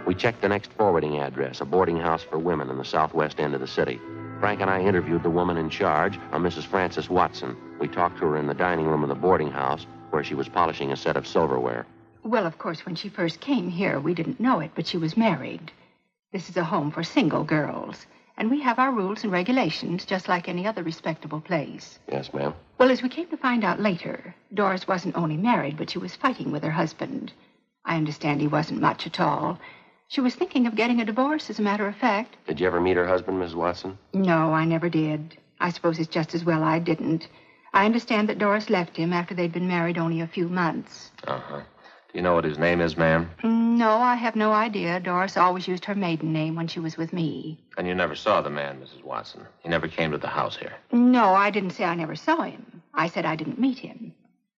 We 0.06 0.16
checked 0.16 0.42
the 0.42 0.48
next 0.48 0.72
forwarding 0.72 1.20
address, 1.20 1.60
a 1.60 1.66
boarding 1.66 1.98
house 1.98 2.24
for 2.24 2.40
women 2.40 2.70
in 2.70 2.78
the 2.78 2.86
southwest 2.86 3.42
end 3.42 3.56
of 3.56 3.60
the 3.60 3.68
city. 3.68 4.00
Frank 4.40 4.62
and 4.62 4.70
I 4.70 4.82
interviewed 4.82 5.24
the 5.24 5.32
woman 5.32 5.58
in 5.58 5.70
charge, 5.70 6.18
a 6.32 6.38
Mrs. 6.38 6.64
Frances 6.64 7.10
Watson. 7.10 7.58
We 7.80 7.88
talked 7.88 8.20
to 8.20 8.26
her 8.26 8.38
in 8.38 8.46
the 8.46 8.54
dining 8.54 8.86
room 8.86 9.02
of 9.02 9.10
the 9.10 9.16
boarding 9.16 9.50
house, 9.50 9.88
where 10.12 10.24
she 10.24 10.36
was 10.36 10.48
polishing 10.48 10.92
a 10.92 10.96
set 10.96 11.18
of 11.18 11.28
silverware. 11.28 11.88
Well, 12.24 12.46
of 12.46 12.60
course, 12.60 12.86
when 12.86 12.96
she 12.96 13.10
first 13.10 13.40
came 13.40 13.68
here, 13.70 14.00
we 14.00 14.14
didn't 14.14 14.40
know 14.40 14.60
it, 14.60 14.72
but 14.76 14.86
she 14.86 14.98
was 14.98 15.18
married. 15.18 15.72
This 16.32 16.50
is 16.50 16.58
a 16.58 16.64
home 16.64 16.92
for 16.92 17.04
single 17.04 17.44
girls, 17.44 18.06
And 18.40 18.52
we 18.52 18.62
have 18.62 18.78
our 18.78 18.92
rules 18.92 19.24
and 19.24 19.32
regulations, 19.32 20.06
just 20.06 20.28
like 20.28 20.48
any 20.48 20.68
other 20.68 20.84
respectable 20.84 21.42
place. 21.42 21.98
Yes, 22.08 22.32
ma'am. 22.32 22.54
Well, 22.78 22.92
as 22.92 23.02
we 23.02 23.10
came 23.10 23.28
to 23.30 23.38
find 23.38 23.64
out 23.64 23.80
later, 23.80 24.36
Doris 24.54 24.88
wasn't 24.88 25.18
only 25.18 25.38
married, 25.38 25.76
but 25.76 25.90
she 25.90 25.98
was 25.98 26.16
fighting 26.16 26.52
with 26.52 26.62
her 26.62 26.70
husband. 26.70 27.34
I 27.84 27.96
understand 27.96 28.40
he 28.40 28.48
wasn't 28.48 28.82
much 28.82 29.08
at 29.08 29.20
all. 29.20 29.58
She 30.10 30.22
was 30.22 30.36
thinking 30.36 30.68
of 30.68 30.76
getting 30.76 31.02
a 31.02 31.06
divorce, 31.06 31.50
as 31.50 31.60
a 31.60 31.64
matter 31.64 31.86
of 31.88 31.96
fact. 31.96 32.38
Did 32.48 32.60
you 32.60 32.68
ever 32.68 32.80
meet 32.80 32.96
her 32.96 33.06
husband, 33.08 33.40
Miss 33.40 33.54
Watson? 33.54 33.98
No, 34.14 34.54
I 34.54 34.64
never 34.64 34.88
did. 34.90 35.38
I 35.60 35.70
suppose 35.72 36.00
it's 36.00 36.08
just 36.08 36.34
as 36.34 36.46
well 36.46 36.64
I 36.64 36.80
didn't. 36.80 37.28
I 37.74 37.86
understand 37.86 38.30
that 38.30 38.40
Doris 38.40 38.70
left 38.70 38.96
him 38.96 39.12
after 39.12 39.36
they'd 39.36 39.52
been 39.52 39.68
married 39.68 39.98
only 39.98 40.22
a 40.22 40.28
few 40.28 40.48
months. 40.48 41.12
Uh 41.26 41.40
huh. 41.40 41.60
Do 41.60 42.14
you 42.14 42.22
know 42.22 42.36
what 42.36 42.46
his 42.46 42.58
name 42.58 42.80
is, 42.80 42.96
ma'am? 42.96 43.30
No, 43.44 43.98
I 43.98 44.16
have 44.16 44.36
no 44.38 44.54
idea. 44.54 45.02
Doris 45.02 45.36
always 45.36 45.68
used 45.68 45.84
her 45.86 45.94
maiden 45.96 46.32
name 46.32 46.56
when 46.56 46.68
she 46.68 46.80
was 46.80 46.96
with 46.96 47.12
me. 47.12 47.60
And 47.78 47.86
you 47.86 47.94
never 47.94 48.16
saw 48.16 48.42
the 48.42 48.50
man, 48.50 48.80
Mrs. 48.80 49.04
Watson. 49.04 49.46
He 49.62 49.68
never 49.68 49.90
came 49.90 50.12
to 50.12 50.18
the 50.18 50.28
house 50.28 50.56
here. 50.56 50.74
No, 50.94 51.34
I 51.34 51.50
didn't 51.50 51.72
say 51.72 51.84
I 51.84 51.96
never 51.96 52.16
saw 52.16 52.44
him. 52.44 52.82
I 52.94 53.10
said 53.10 53.26
I 53.26 53.36
didn't 53.36 53.60
meet 53.60 53.80
him. 53.80 54.14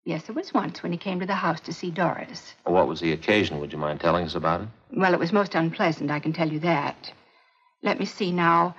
Yes, 0.09 0.23
there 0.23 0.33
was 0.33 0.55
once 0.55 0.81
when 0.81 0.91
he 0.91 0.97
came 0.97 1.19
to 1.19 1.27
the 1.27 1.35
house 1.35 1.59
to 1.59 1.71
see 1.71 1.91
Doris. 1.91 2.55
What 2.63 2.87
was 2.87 2.99
the 2.99 3.11
occasion? 3.11 3.59
Would 3.59 3.71
you 3.71 3.77
mind 3.77 3.99
telling 3.99 4.25
us 4.25 4.33
about 4.33 4.61
it? 4.61 4.67
Well, 4.91 5.13
it 5.13 5.19
was 5.19 5.31
most 5.31 5.53
unpleasant, 5.53 6.09
I 6.09 6.19
can 6.19 6.33
tell 6.33 6.51
you 6.51 6.59
that. 6.61 7.13
Let 7.83 7.99
me 7.99 8.05
see 8.05 8.31
now. 8.31 8.75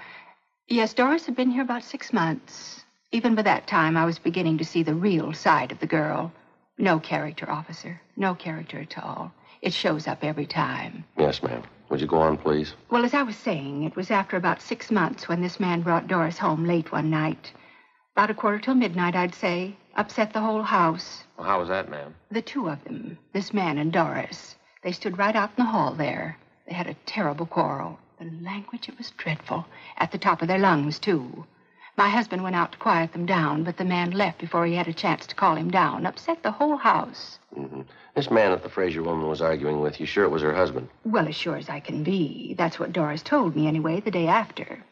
Yes, 0.66 0.92
Doris 0.92 1.26
had 1.26 1.36
been 1.36 1.52
here 1.52 1.62
about 1.62 1.84
six 1.84 2.12
months. 2.12 2.82
Even 3.12 3.36
by 3.36 3.42
that 3.42 3.68
time, 3.68 3.96
I 3.96 4.06
was 4.06 4.18
beginning 4.18 4.58
to 4.58 4.64
see 4.64 4.82
the 4.82 4.96
real 4.96 5.32
side 5.32 5.70
of 5.70 5.78
the 5.78 5.86
girl. 5.86 6.32
No 6.78 6.98
character, 6.98 7.48
officer. 7.48 8.00
No 8.16 8.34
character 8.34 8.80
at 8.80 8.98
all. 8.98 9.32
It 9.62 9.72
shows 9.72 10.08
up 10.08 10.24
every 10.24 10.46
time. 10.46 11.04
Yes, 11.16 11.44
ma'am. 11.44 11.62
Would 11.90 12.00
you 12.00 12.08
go 12.08 12.18
on, 12.18 12.38
please? 12.38 12.74
Well, 12.90 13.04
as 13.04 13.14
I 13.14 13.22
was 13.22 13.36
saying, 13.36 13.84
it 13.84 13.94
was 13.94 14.10
after 14.10 14.36
about 14.36 14.60
six 14.60 14.90
months 14.90 15.28
when 15.28 15.42
this 15.42 15.60
man 15.60 15.82
brought 15.82 16.08
Doris 16.08 16.38
home 16.38 16.66
late 16.66 16.90
one 16.90 17.08
night. 17.08 17.52
About 18.16 18.30
a 18.30 18.34
quarter 18.34 18.58
till 18.58 18.74
midnight, 18.74 19.14
I'd 19.14 19.36
say. 19.36 19.76
Upset 19.96 20.32
the 20.32 20.40
whole 20.40 20.62
house. 20.62 21.24
Well, 21.36 21.46
how 21.46 21.60
was 21.60 21.68
that, 21.68 21.90
ma'am? 21.90 22.14
The 22.30 22.42
two 22.42 22.68
of 22.68 22.82
them, 22.84 23.18
this 23.32 23.52
man 23.52 23.78
and 23.78 23.92
Doris, 23.92 24.56
they 24.82 24.92
stood 24.92 25.18
right 25.18 25.36
out 25.36 25.50
in 25.56 25.64
the 25.64 25.70
hall 25.70 25.92
there. 25.92 26.38
They 26.66 26.74
had 26.74 26.86
a 26.86 26.94
terrible 27.06 27.46
quarrel. 27.46 27.98
The 28.18 28.30
language, 28.42 28.88
it 28.88 28.98
was 28.98 29.10
dreadful. 29.12 29.66
At 29.96 30.12
the 30.12 30.18
top 30.18 30.42
of 30.42 30.48
their 30.48 30.58
lungs, 30.58 30.98
too. 30.98 31.46
My 31.96 32.08
husband 32.08 32.42
went 32.42 32.56
out 32.56 32.72
to 32.72 32.78
quiet 32.78 33.12
them 33.12 33.26
down, 33.26 33.64
but 33.64 33.76
the 33.76 33.84
man 33.84 34.12
left 34.12 34.38
before 34.38 34.64
he 34.64 34.74
had 34.74 34.88
a 34.88 34.92
chance 34.92 35.26
to 35.26 35.34
call 35.34 35.56
him 35.56 35.70
down. 35.70 36.06
Upset 36.06 36.42
the 36.42 36.52
whole 36.52 36.76
house. 36.76 37.38
Mm-hmm. 37.54 37.82
This 38.14 38.30
man 38.30 38.52
that 38.52 38.62
the 38.62 38.70
Frazier 38.70 39.02
woman 39.02 39.28
was 39.28 39.42
arguing 39.42 39.80
with, 39.80 40.00
you 40.00 40.06
sure 40.06 40.24
it 40.24 40.30
was 40.30 40.42
her 40.42 40.54
husband? 40.54 40.88
Well, 41.04 41.28
as 41.28 41.34
sure 41.34 41.56
as 41.56 41.68
I 41.68 41.80
can 41.80 42.02
be. 42.04 42.54
That's 42.56 42.78
what 42.78 42.92
Doris 42.92 43.22
told 43.22 43.56
me, 43.56 43.66
anyway, 43.66 44.00
the 44.00 44.10
day 44.10 44.28
after. 44.28 44.82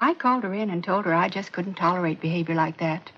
I 0.00 0.14
called 0.14 0.42
her 0.44 0.52
in 0.52 0.68
and 0.70 0.82
told 0.82 1.04
her 1.06 1.14
I 1.14 1.28
just 1.28 1.52
couldn't 1.52 1.74
tolerate 1.74 2.20
behavior 2.20 2.54
like 2.54 2.78
that. 2.78 3.10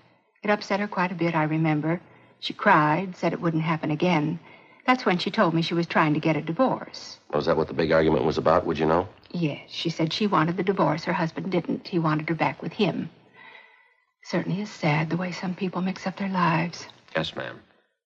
It 0.43 0.49
upset 0.49 0.79
her 0.79 0.87
quite 0.87 1.11
a 1.11 1.15
bit, 1.15 1.35
I 1.35 1.43
remember. 1.43 2.01
She 2.39 2.53
cried, 2.53 3.15
said 3.15 3.33
it 3.33 3.41
wouldn't 3.41 3.63
happen 3.63 3.91
again. 3.91 4.39
That's 4.87 5.05
when 5.05 5.19
she 5.19 5.29
told 5.29 5.53
me 5.53 5.61
she 5.61 5.75
was 5.75 5.85
trying 5.85 6.15
to 6.15 6.19
get 6.19 6.35
a 6.35 6.41
divorce. 6.41 7.19
Was 7.31 7.45
that 7.45 7.57
what 7.57 7.67
the 7.67 7.75
big 7.75 7.91
argument 7.91 8.25
was 8.25 8.39
about, 8.39 8.65
would 8.65 8.79
you 8.79 8.87
know? 8.87 9.07
Yes, 9.29 9.69
she 9.69 9.91
said 9.91 10.11
she 10.11 10.25
wanted 10.25 10.57
the 10.57 10.63
divorce. 10.63 11.03
Her 11.03 11.13
husband 11.13 11.51
didn't. 11.51 11.87
He 11.87 11.99
wanted 11.99 12.27
her 12.29 12.35
back 12.35 12.61
with 12.61 12.73
him. 12.73 13.09
Certainly 14.23 14.61
is 14.61 14.69
sad 14.71 15.09
the 15.09 15.17
way 15.17 15.31
some 15.31 15.53
people 15.53 15.81
mix 15.81 16.07
up 16.07 16.17
their 16.17 16.29
lives. 16.29 16.87
Yes, 17.15 17.35
ma'am. 17.35 17.59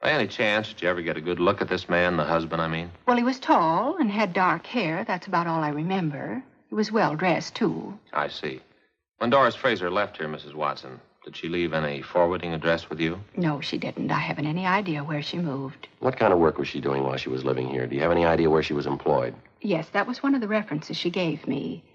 By 0.02 0.12
any 0.12 0.28
chance, 0.28 0.70
did 0.70 0.82
you 0.82 0.90
ever 0.90 1.02
get 1.02 1.18
a 1.18 1.22
good 1.22 1.40
look 1.40 1.62
at 1.62 1.68
this 1.68 1.90
man, 1.90 2.16
the 2.16 2.24
husband, 2.24 2.62
I 2.62 2.68
mean? 2.68 2.92
Well, 3.06 3.18
he 3.18 3.24
was 3.24 3.40
tall 3.40 3.98
and 3.98 4.10
had 4.10 4.34
dark 4.34 4.66
hair. 4.66 5.04
That's 5.04 5.28
about 5.28 5.48
all 5.48 5.62
I 5.62 5.70
remember. 5.70 6.42
He 6.70 6.76
was 6.76 6.92
well 6.92 7.16
dressed, 7.16 7.56
too. 7.56 8.00
I 8.14 8.30
see. 8.30 8.62
When 9.18 9.30
Doris 9.30 9.56
Frazier 9.56 9.92
left 9.92 10.18
here, 10.18 10.28
Mrs. 10.28 10.56
Watson, 10.56 11.00
did 11.32 11.38
she 11.38 11.48
leave 11.48 11.72
any 11.72 12.02
forwarding 12.02 12.52
address 12.52 12.90
with 12.90 13.00
you? 13.00 13.18
No, 13.38 13.62
she 13.62 13.78
didn't. 13.78 14.12
I 14.12 14.20
haven't 14.20 14.48
any 14.48 14.66
idea 14.66 15.02
where 15.02 15.22
she 15.22 15.38
moved. 15.38 15.88
What 16.00 16.18
kind 16.20 16.34
of 16.34 16.40
work 16.40 16.58
was 16.58 16.68
she 16.68 16.82
doing 16.82 17.04
while 17.04 17.16
she 17.16 17.30
was 17.30 17.46
living 17.46 17.70
here? 17.70 17.88
Do 17.88 17.96
you 17.96 18.02
have 18.02 18.12
any 18.12 18.26
idea 18.26 18.50
where 18.50 18.62
she 18.62 18.74
was 18.74 18.86
employed? 18.86 19.34
Yes, 19.62 19.88
that 19.94 20.08
was 20.08 20.22
one 20.22 20.36
of 20.36 20.42
the 20.42 20.50
references 20.50 20.98
she 20.98 21.10
gave 21.10 21.48
me. 21.48 21.86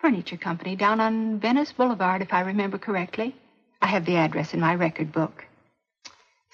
Furniture 0.00 0.38
company 0.38 0.74
down 0.74 1.00
on 1.00 1.38
Venice 1.38 1.70
Boulevard, 1.70 2.22
if 2.22 2.32
I 2.32 2.40
remember 2.40 2.78
correctly. 2.78 3.36
I 3.82 3.88
have 3.88 4.06
the 4.06 4.16
address 4.16 4.54
in 4.54 4.60
my 4.60 4.74
record 4.74 5.12
book. 5.12 5.44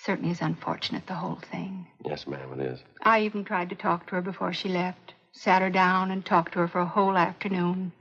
Certainly 0.04 0.32
is 0.32 0.40
unfortunate, 0.42 1.06
the 1.06 1.14
whole 1.14 1.38
thing. 1.52 1.86
Yes, 2.04 2.26
ma'am, 2.26 2.58
it 2.58 2.66
is. 2.66 2.80
I 3.02 3.20
even 3.20 3.44
tried 3.44 3.68
to 3.68 3.76
talk 3.76 4.06
to 4.06 4.16
her 4.16 4.22
before 4.22 4.52
she 4.52 4.68
left. 4.68 5.14
Sat 5.30 5.62
her 5.62 5.70
down 5.70 6.10
and 6.10 6.24
talked 6.24 6.54
to 6.54 6.58
her 6.58 6.68
for 6.68 6.80
a 6.80 6.86
whole 6.86 7.16
afternoon. 7.16 7.92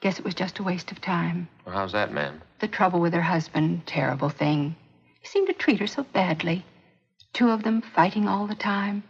Guess 0.00 0.18
it 0.18 0.24
was 0.24 0.34
just 0.34 0.58
a 0.58 0.62
waste 0.62 0.92
of 0.92 1.00
time. 1.00 1.48
Well, 1.64 1.74
how's 1.74 1.92
that, 1.92 2.12
ma'am? 2.12 2.42
The 2.60 2.68
trouble 2.68 3.00
with 3.00 3.14
her 3.14 3.22
husband, 3.22 3.86
terrible 3.86 4.28
thing. 4.28 4.76
He 5.20 5.26
seemed 5.26 5.46
to 5.48 5.52
treat 5.54 5.80
her 5.80 5.86
so 5.86 6.04
badly. 6.04 6.64
Two 7.32 7.50
of 7.50 7.62
them 7.62 7.82
fighting 7.82 8.28
all 8.28 8.46
the 8.46 8.54
time. 8.54 9.02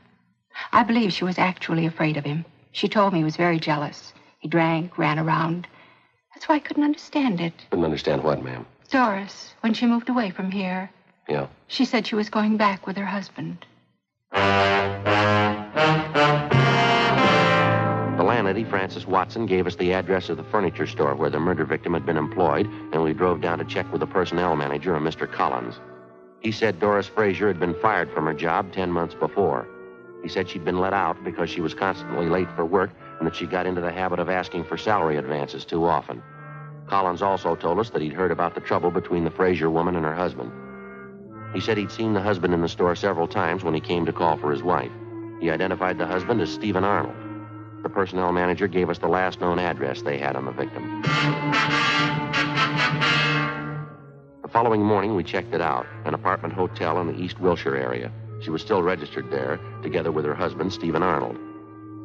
I 0.73 0.83
believe 0.85 1.12
she 1.12 1.25
was 1.25 1.38
actually 1.38 1.87
afraid 1.87 2.16
of 2.16 2.25
him. 2.25 2.45
She 2.73 2.88
told 2.88 3.12
me 3.12 3.19
he 3.21 3.25
was 3.25 3.37
very 3.37 3.59
jealous. 3.59 4.12
He 4.38 4.49
drank, 4.49 4.97
ran 4.97 5.19
around. 5.19 5.66
That's 6.35 6.49
why 6.49 6.57
I 6.57 6.61
couldn't 6.61 6.85
understand 6.85 7.40
it. 7.40 7.55
Couldn't 7.71 7.85
understand 7.85 8.23
what, 8.23 8.43
ma'am? 8.43 8.66
Doris, 8.90 9.55
when 9.61 9.75
she 9.75 9.87
moved 9.87 10.09
away 10.09 10.31
from 10.31 10.50
here, 10.50 10.90
Yeah. 11.28 11.49
she 11.66 11.85
said 11.85 12.07
she 12.07 12.14
was 12.14 12.31
going 12.31 12.57
back 12.57 12.87
with 12.87 12.97
her 12.97 13.07
husband. 13.07 13.66
Landlady, 18.56 18.70
Frances 18.70 19.06
Watson, 19.06 19.44
gave 19.44 19.66
us 19.66 19.76
the 19.76 19.92
address 19.92 20.30
of 20.30 20.38
the 20.38 20.44
furniture 20.44 20.86
store 20.86 21.14
where 21.14 21.28
the 21.28 21.38
murder 21.38 21.66
victim 21.66 21.92
had 21.92 22.06
been 22.06 22.16
employed, 22.16 22.66
and 22.90 23.02
we 23.02 23.12
drove 23.12 23.42
down 23.42 23.58
to 23.58 23.66
check 23.66 23.92
with 23.92 24.00
the 24.00 24.06
personnel 24.06 24.56
manager, 24.56 24.96
a 24.96 24.98
Mr. 24.98 25.30
Collins. 25.30 25.78
He 26.40 26.50
said 26.50 26.80
Doris 26.80 27.06
Frazier 27.06 27.48
had 27.48 27.60
been 27.60 27.78
fired 27.82 28.10
from 28.10 28.25
her 28.25 28.32
job 28.32 28.72
ten 28.72 28.90
months 28.90 29.14
before. 29.14 29.68
He 30.22 30.30
said 30.30 30.48
she'd 30.48 30.64
been 30.64 30.80
let 30.80 30.94
out 30.94 31.22
because 31.22 31.50
she 31.50 31.60
was 31.60 31.75
constantly 31.75 32.30
late 32.30 32.48
for 32.56 32.64
work 32.64 32.92
and 33.18 33.26
that 33.26 33.36
she 33.36 33.44
got 33.44 33.66
into 33.66 33.82
the 33.82 33.92
habit 33.92 34.18
of 34.18 34.30
asking 34.30 34.64
for 34.64 34.78
salary 34.78 35.18
advances 35.18 35.66
too 35.66 35.84
often. 35.84 36.22
Collins 36.86 37.20
also 37.20 37.56
told 37.56 37.78
us 37.78 37.90
that 37.90 38.00
he'd 38.00 38.14
heard 38.14 38.30
about 38.30 38.54
the 38.54 38.62
trouble 38.62 38.90
between 38.90 39.25
the 39.25 39.30
Frazier 39.30 39.68
woman 39.68 39.96
and 39.96 40.06
her 40.06 40.14
husband. 40.14 40.50
He 41.52 41.60
said 41.60 41.76
he'd 41.76 41.92
seen 41.92 42.14
the 42.14 42.22
husband 42.22 42.54
in 42.54 42.62
the 42.62 42.70
store 42.70 42.96
several 42.96 43.28
times 43.28 43.62
when 43.62 43.75
he 43.75 43.80
came 43.80 44.06
to 44.06 44.14
call 44.14 44.38
for 44.38 44.50
his 44.50 44.62
wife. 44.62 44.92
He 45.42 45.50
identified 45.50 45.98
the 45.98 46.06
husband 46.06 46.40
as 46.40 46.50
Stephen 46.50 46.84
Arnold. 46.84 47.25
The 47.87 47.95
personnel 47.95 48.33
manager 48.33 48.66
gave 48.66 48.90
us 48.90 48.99
the 48.99 49.07
last 49.07 49.40
known 49.40 49.61
address 49.61 50.02
they 50.02 50.19
had 50.19 50.35
on 50.35 50.45
the 50.45 50.50
victim. 50.50 51.02
The 54.43 54.49
following 54.49 54.83
morning, 54.83 55.14
we 55.14 55.23
checked 55.23 55.55
it 55.55 55.61
out 55.61 55.87
an 56.05 56.12
apartment 56.12 56.52
hotel 56.52 57.00
in 57.00 57.07
the 57.07 57.16
East 57.16 57.38
Wilshire 57.38 57.76
area. 57.76 58.11
She 58.43 58.50
was 58.50 58.61
still 58.61 58.83
registered 58.83 59.31
there, 59.31 59.61
together 59.85 60.11
with 60.11 60.25
her 60.25 60.35
husband, 60.35 60.73
Stephen 60.73 61.05
Arnold. 61.05 61.38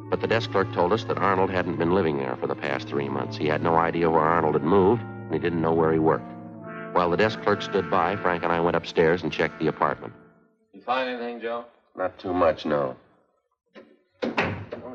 But 0.08 0.20
the 0.20 0.28
desk 0.28 0.52
clerk 0.52 0.72
told 0.72 0.92
us 0.92 1.02
that 1.06 1.18
Arnold 1.18 1.50
hadn't 1.50 1.80
been 1.80 1.96
living 1.96 2.16
there 2.16 2.36
for 2.36 2.46
the 2.46 2.54
past 2.54 2.86
three 2.86 3.08
months. 3.08 3.36
He 3.36 3.48
had 3.48 3.60
no 3.60 3.74
idea 3.74 4.08
where 4.08 4.20
Arnold 4.20 4.54
had 4.54 4.62
moved, 4.62 5.02
and 5.02 5.34
he 5.34 5.40
didn't 5.40 5.62
know 5.62 5.74
where 5.74 5.92
he 5.92 5.98
worked. 5.98 6.30
While 6.92 7.10
the 7.10 7.16
desk 7.16 7.42
clerk 7.42 7.60
stood 7.60 7.90
by, 7.90 8.14
Frank 8.14 8.44
and 8.44 8.52
I 8.52 8.60
went 8.60 8.76
upstairs 8.76 9.24
and 9.24 9.32
checked 9.32 9.58
the 9.58 9.66
apartment. 9.66 10.12
You 10.72 10.80
find 10.82 11.08
anything, 11.08 11.40
Joe? 11.40 11.64
Not 11.96 12.20
too 12.20 12.32
much, 12.32 12.64
no. 12.64 12.94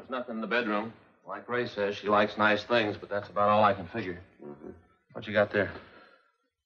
There's 0.07 0.21
nothing 0.21 0.35
in 0.35 0.41
the 0.41 0.47
bedroom. 0.47 0.93
Like 1.27 1.49
Ray 1.49 1.67
says, 1.67 1.97
she 1.97 2.07
likes 2.07 2.37
nice 2.37 2.63
things, 2.63 2.95
but 2.97 3.09
that's 3.09 3.29
about 3.29 3.49
all 3.49 3.63
I 3.63 3.73
can 3.73 3.87
figure. 3.87 4.19
Mm-hmm. 4.41 4.69
What 5.11 5.27
you 5.27 5.33
got 5.33 5.51
there? 5.51 5.69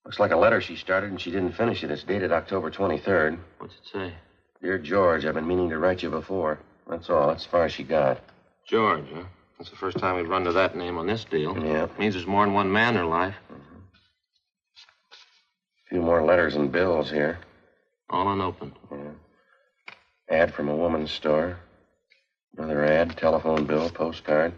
Looks 0.05 0.19
like 0.19 0.31
a 0.31 0.38
letter 0.38 0.62
she 0.62 0.75
started 0.75 1.10
and 1.10 1.19
she 1.19 1.31
didn't 1.31 1.53
finish 1.53 1.83
it. 1.83 1.89
It's 1.89 2.03
dated 2.03 2.31
October 2.31 2.69
23rd. 2.69 3.39
What's 3.57 3.74
it 3.74 3.81
say? 3.91 4.13
Dear 4.62 4.77
George, 4.77 5.25
I've 5.25 5.33
been 5.33 5.48
meaning 5.48 5.69
to 5.69 5.79
write 5.79 6.03
you 6.03 6.12
before. 6.12 6.60
That's 6.88 7.10
all. 7.10 7.29
That's 7.29 7.45
as 7.45 7.50
far 7.50 7.65
as 7.65 7.71
she 7.71 7.83
got. 7.83 8.19
George, 8.67 9.05
huh? 9.12 9.24
That's 9.57 9.71
the 9.71 9.77
first 9.77 9.98
time 9.98 10.17
we've 10.17 10.29
run 10.29 10.43
to 10.43 10.53
that 10.53 10.75
name 10.75 10.98
on 10.98 11.07
this 11.07 11.24
deal. 11.24 11.57
Yeah. 11.57 11.88
Means 11.98 12.13
there's 12.13 12.27
more 12.27 12.45
than 12.45 12.53
one 12.53 12.71
man 12.71 12.93
in 12.93 13.00
her 13.00 13.05
life. 13.05 13.36
A 13.50 15.89
few 15.89 16.01
more 16.01 16.24
letters 16.24 16.55
and 16.55 16.71
bills 16.71 17.10
here. 17.10 17.39
All 18.10 18.31
unopened. 18.31 18.74
Ad 20.29 20.53
from 20.53 20.69
a 20.69 20.75
woman's 20.75 21.12
store. 21.12 21.57
Another 22.58 22.84
ad, 22.84 23.17
telephone 23.17 23.65
bill, 23.65 23.89
postcard. 23.89 24.53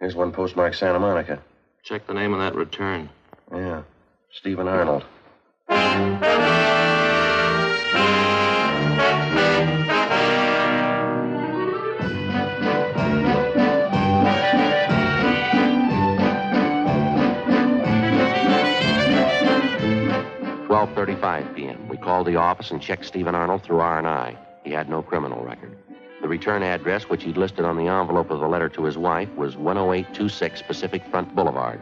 Here's 0.00 0.14
one 0.14 0.32
postmarked 0.32 0.76
Santa 0.76 0.98
Monica. 0.98 1.42
Check 1.84 2.06
the 2.06 2.14
name 2.14 2.32
of 2.32 2.40
that 2.40 2.54
return. 2.54 3.10
Yeah. 3.52 3.82
Stephen 4.32 4.66
Arnold. 4.66 5.04
Twelve 20.66 20.94
thirty-five 20.94 21.54
p.m. 21.54 21.88
We 21.88 21.98
called 21.98 22.26
the 22.26 22.36
office 22.36 22.70
and 22.70 22.80
checked 22.80 23.04
Stephen 23.04 23.34
Arnold 23.34 23.62
through 23.62 23.80
R&I. 23.80 24.36
He 24.64 24.70
had 24.70 24.88
no 24.88 25.02
criminal 25.02 25.44
record. 25.44 25.76
The 26.30 26.36
return 26.36 26.62
address, 26.62 27.08
which 27.08 27.24
he'd 27.24 27.36
listed 27.36 27.64
on 27.64 27.76
the 27.76 27.88
envelope 27.88 28.30
of 28.30 28.38
the 28.38 28.46
letter 28.46 28.68
to 28.68 28.84
his 28.84 28.96
wife, 28.96 29.28
was 29.34 29.56
10826 29.56 30.62
Pacific 30.62 31.04
Front 31.10 31.34
Boulevard. 31.34 31.80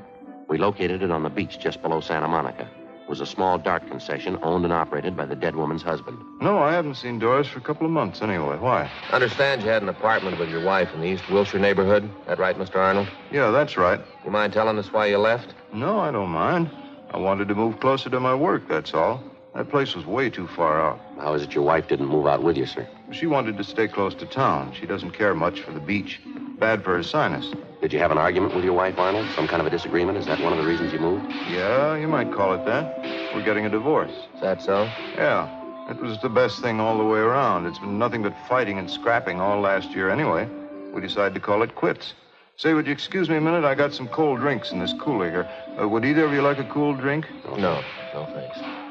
We 0.48 0.56
located 0.56 1.02
it 1.02 1.10
on 1.10 1.22
the 1.22 1.28
beach 1.28 1.58
just 1.58 1.82
below 1.82 2.00
Santa 2.00 2.28
Monica. 2.28 2.62
It 2.62 3.10
was 3.10 3.20
a 3.20 3.26
small 3.26 3.58
dark 3.58 3.86
concession 3.88 4.38
owned 4.42 4.64
and 4.64 4.72
operated 4.72 5.14
by 5.14 5.26
the 5.26 5.36
dead 5.36 5.54
woman's 5.54 5.82
husband. 5.82 6.16
No, 6.40 6.60
I 6.60 6.72
haven't 6.72 6.94
seen 6.94 7.18
Doris 7.18 7.46
for 7.46 7.58
a 7.58 7.62
couple 7.62 7.84
of 7.84 7.92
months 7.92 8.22
anyway. 8.22 8.56
Why? 8.56 8.90
I 9.10 9.14
Understand 9.16 9.60
you 9.62 9.68
had 9.68 9.82
an 9.82 9.90
apartment 9.90 10.38
with 10.38 10.48
your 10.48 10.64
wife 10.64 10.94
in 10.94 11.02
the 11.02 11.08
East 11.08 11.28
Wilshire 11.28 11.60
neighborhood. 11.60 12.10
That 12.26 12.38
right, 12.38 12.56
Mr. 12.56 12.76
Arnold? 12.76 13.08
Yeah, 13.30 13.50
that's 13.50 13.76
right. 13.76 14.00
You 14.24 14.30
mind 14.30 14.54
telling 14.54 14.78
us 14.78 14.90
why 14.90 15.08
you 15.08 15.18
left? 15.18 15.52
No, 15.74 16.00
I 16.00 16.10
don't 16.10 16.30
mind. 16.30 16.70
I 17.10 17.18
wanted 17.18 17.48
to 17.48 17.54
move 17.54 17.80
closer 17.80 18.08
to 18.08 18.18
my 18.18 18.34
work, 18.34 18.66
that's 18.66 18.94
all. 18.94 19.22
That 19.54 19.70
place 19.70 19.94
was 19.94 20.06
way 20.06 20.30
too 20.30 20.46
far 20.46 20.80
out. 20.80 21.00
How 21.18 21.34
is 21.34 21.42
it 21.42 21.52
your 21.54 21.64
wife 21.64 21.88
didn't 21.88 22.06
move 22.06 22.26
out 22.26 22.42
with 22.42 22.56
you, 22.56 22.66
sir? 22.66 22.86
She 23.10 23.26
wanted 23.26 23.56
to 23.56 23.64
stay 23.64 23.88
close 23.88 24.14
to 24.16 24.26
town. 24.26 24.72
She 24.78 24.86
doesn't 24.86 25.12
care 25.12 25.34
much 25.34 25.60
for 25.60 25.72
the 25.72 25.80
beach. 25.80 26.20
Bad 26.58 26.84
for 26.84 26.96
her 26.96 27.02
sinus. 27.02 27.52
Did 27.80 27.92
you 27.92 27.98
have 27.98 28.10
an 28.10 28.18
argument 28.18 28.54
with 28.54 28.64
your 28.64 28.74
wife, 28.74 28.98
Arnold? 28.98 29.26
Some 29.34 29.48
kind 29.48 29.60
of 29.60 29.66
a 29.66 29.70
disagreement? 29.70 30.18
Is 30.18 30.26
that 30.26 30.40
one 30.40 30.52
of 30.52 30.58
the 30.58 30.64
reasons 30.68 30.92
you 30.92 30.98
moved? 30.98 31.24
Yeah, 31.50 31.96
you 31.96 32.08
might 32.08 32.32
call 32.32 32.54
it 32.54 32.64
that. 32.66 32.98
We're 33.34 33.44
getting 33.44 33.66
a 33.66 33.70
divorce. 33.70 34.12
Is 34.34 34.40
that 34.40 34.62
so? 34.62 34.84
Yeah. 35.14 35.54
It 35.90 35.96
was 36.00 36.20
the 36.20 36.28
best 36.28 36.60
thing 36.60 36.80
all 36.80 36.98
the 36.98 37.04
way 37.04 37.18
around. 37.18 37.66
It's 37.66 37.78
been 37.78 37.98
nothing 37.98 38.22
but 38.22 38.34
fighting 38.48 38.78
and 38.78 38.90
scrapping 38.90 39.40
all 39.40 39.60
last 39.60 39.90
year 39.92 40.10
anyway. 40.10 40.48
We 40.92 41.00
decided 41.00 41.34
to 41.34 41.40
call 41.40 41.62
it 41.62 41.74
quits. 41.74 42.14
Say, 42.56 42.74
would 42.74 42.86
you 42.86 42.92
excuse 42.92 43.28
me 43.30 43.36
a 43.36 43.40
minute? 43.40 43.64
I 43.64 43.74
got 43.74 43.94
some 43.94 44.08
cold 44.08 44.40
drinks 44.40 44.72
in 44.72 44.80
this 44.80 44.92
cooler 45.00 45.30
here. 45.30 45.48
Uh, 45.80 45.88
would 45.88 46.04
either 46.04 46.24
of 46.24 46.32
you 46.32 46.42
like 46.42 46.58
a 46.58 46.64
cool 46.64 46.94
drink? 46.94 47.26
No. 47.56 47.82
No, 48.12 48.26
thanks. 48.34 48.87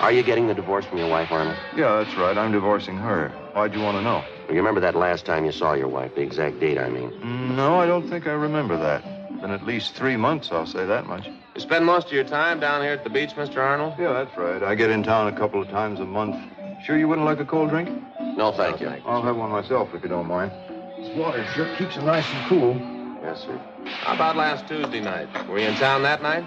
Are 0.00 0.12
you 0.12 0.22
getting 0.22 0.46
the 0.46 0.54
divorce 0.54 0.84
from 0.84 0.98
your 0.98 1.08
wife, 1.08 1.32
Arnold? 1.32 1.56
Yeah, 1.76 2.02
that's 2.02 2.14
right. 2.16 2.36
I'm 2.36 2.52
divorcing 2.52 2.96
her. 2.96 3.30
Why'd 3.54 3.72
you 3.72 3.80
want 3.80 3.96
to 3.96 4.02
know? 4.02 4.24
You 4.48 4.54
remember 4.56 4.80
that 4.80 4.94
last 4.94 5.24
time 5.24 5.44
you 5.44 5.52
saw 5.52 5.72
your 5.72 5.88
wife, 5.88 6.14
the 6.14 6.20
exact 6.20 6.60
date, 6.60 6.78
I 6.78 6.88
mean? 6.88 7.12
No, 7.56 7.80
I 7.80 7.86
don't 7.86 8.08
think 8.08 8.26
I 8.26 8.32
remember 8.32 8.76
that. 8.76 9.02
Been 9.40 9.50
at 9.50 9.64
least 9.64 9.94
three 9.94 10.16
months, 10.16 10.52
I'll 10.52 10.66
say 10.66 10.84
that 10.86 11.06
much. 11.06 11.26
You 11.54 11.60
spend 11.60 11.84
most 11.86 12.08
of 12.08 12.12
your 12.12 12.24
time 12.24 12.60
down 12.60 12.82
here 12.82 12.92
at 12.92 13.04
the 13.04 13.10
beach, 13.10 13.34
Mr. 13.34 13.58
Arnold? 13.58 13.94
Yeah, 13.98 14.12
that's 14.12 14.36
right. 14.36 14.62
I 14.62 14.74
get 14.74 14.90
in 14.90 15.02
town 15.02 15.32
a 15.32 15.36
couple 15.36 15.60
of 15.60 15.68
times 15.68 16.00
a 16.00 16.04
month. 16.04 16.36
Sure 16.82 16.98
you 16.98 17.08
wouldn't 17.08 17.24
like 17.24 17.40
a 17.40 17.44
cold 17.44 17.70
drink? 17.70 17.88
No, 18.20 18.52
thank 18.52 18.80
you. 18.80 18.88
I'll 19.06 19.22
have 19.22 19.36
one 19.36 19.50
myself 19.50 19.94
if 19.94 20.02
you 20.02 20.08
don't 20.08 20.26
mind. 20.26 20.52
This 20.98 21.08
water 21.16 21.44
sure 21.54 21.74
keeps 21.76 21.96
them 21.96 22.04
nice 22.06 22.30
and 22.30 22.48
cool. 22.48 22.76
Yes, 23.22 23.40
sir. 23.40 23.58
How 24.02 24.14
about 24.14 24.36
last 24.36 24.68
Tuesday 24.68 25.00
night? 25.00 25.28
Were 25.48 25.58
you 25.58 25.68
in 25.68 25.74
town 25.76 26.02
that 26.02 26.22
night? 26.22 26.44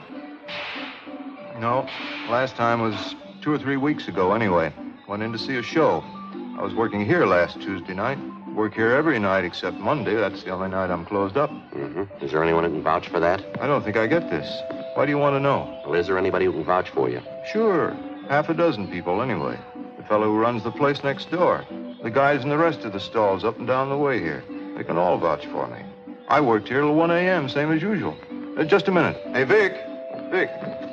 No, 1.60 1.86
last 2.30 2.56
time 2.56 2.80
was 2.80 3.16
two 3.42 3.52
or 3.52 3.58
three 3.58 3.76
weeks 3.76 4.08
ago 4.08 4.32
anyway. 4.32 4.72
Went 5.10 5.24
in 5.24 5.34
to 5.34 5.38
see 5.38 5.58
a 5.58 5.62
show. 5.62 6.02
I 6.58 6.64
was 6.64 6.74
working 6.74 7.06
here 7.06 7.26
last 7.26 7.60
Tuesday 7.60 7.94
night. 7.94 8.18
Work 8.56 8.76
here 8.76 8.94
every 8.94 9.20
night 9.20 9.44
except 9.44 9.78
Monday. 9.78 10.16
That's 10.16 10.42
the 10.44 10.52
only 10.52 10.70
night 10.70 10.90
I'm 10.90 11.06
closed 11.06 11.36
up. 11.36 11.50
Mm-hmm. 11.50 12.24
Is 12.24 12.32
there 12.32 12.42
anyone 12.42 12.64
who 12.64 12.70
can 12.70 12.82
vouch 12.82 13.10
for 13.10 13.20
that? 13.20 13.44
I 13.60 13.68
don't 13.68 13.84
think 13.84 13.98
I 13.98 14.08
get 14.08 14.30
this. 14.30 14.50
Why 14.96 15.06
do 15.06 15.12
you 15.12 15.18
want 15.18 15.36
to 15.36 15.42
know? 15.42 15.82
Well, 15.86 15.96
is 15.96 16.08
there 16.08 16.18
anybody 16.18 16.46
who 16.46 16.54
can 16.54 16.64
vouch 16.64 16.90
for 16.92 17.10
you? 17.10 17.22
Sure. 17.52 17.92
Half 18.30 18.48
a 18.48 18.54
dozen 18.54 18.88
people, 18.90 19.22
anyway. 19.22 19.60
The 19.98 20.04
fellow 20.04 20.28
who 20.28 20.40
runs 20.40 20.64
the 20.64 20.72
place 20.72 21.04
next 21.04 21.30
door. 21.30 21.66
The 22.02 22.10
guys 22.10 22.42
in 22.42 22.50
the 22.50 22.58
rest 22.58 22.86
of 22.86 22.94
the 22.94 23.02
stalls 23.02 23.44
up 23.44 23.58
and 23.58 23.68
down 23.68 23.90
the 23.90 23.98
way 23.98 24.20
here. 24.20 24.46
They 24.78 24.86
can 24.86 24.98
all 24.98 25.18
vouch 25.18 25.46
for 25.48 25.68
me. 25.68 25.84
I 26.30 26.40
worked 26.40 26.70
here 26.70 26.82
till 26.82 26.96
1 26.96 27.12
a.m., 27.12 27.50
same 27.50 27.70
as 27.74 27.82
usual. 27.82 28.16
Uh, 28.58 28.64
just 28.64 28.88
a 28.88 28.92
minute. 28.92 29.18
Hey, 29.34 29.44
Vic. 29.44 29.74
Vic, 30.32 30.50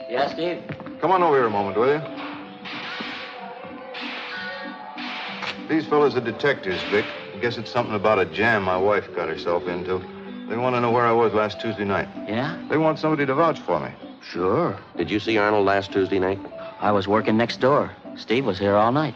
Yeah, 0.09 0.33
Steve? 0.33 0.63
come 1.01 1.11
on 1.11 1.23
over 1.23 1.37
here 1.37 1.47
a 1.47 1.51
moment, 1.51 1.77
will 1.77 1.93
you? 1.93 2.01
These 5.69 5.87
fellows 5.89 6.15
are 6.17 6.21
detectives, 6.21 6.81
Vic. 6.85 7.05
I 7.35 7.39
guess 7.39 7.57
it's 7.59 7.71
something 7.73 7.95
about 7.95 8.19
a 8.19 8.25
jam 8.25 8.63
my 8.63 8.77
wife 8.77 9.13
got 9.15 9.29
herself 9.29 9.67
into. 9.67 9.99
They 10.49 10.57
want 10.57 10.77
to 10.77 10.81
know 10.81 10.93
where 10.93 11.05
I 11.05 11.13
was 11.13 11.35
last 11.35 11.61
Tuesday 11.61 11.85
night. 11.85 12.09
Yeah? 12.29 12.57
They 12.71 12.77
want 12.77 13.01
somebody 13.01 13.27
to 13.27 13.35
vouch 13.35 13.59
for 13.59 13.81
me. 13.81 13.91
Sure. 14.23 14.79
Did 14.97 15.11
you 15.11 15.19
see 15.19 15.39
Arnold 15.39 15.67
last 15.67 15.93
Tuesday 15.93 16.21
night? 16.21 16.39
I 16.81 16.93
was 16.93 17.09
working 17.09 17.37
next 17.37 17.61
door. 17.61 17.91
Steve 18.17 18.47
was 18.47 18.59
here 18.59 18.77
all 18.77 18.93
night. 18.93 19.15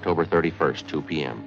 October 0.00 0.24
31st, 0.24 0.88
2 0.88 1.02
p.m. 1.02 1.44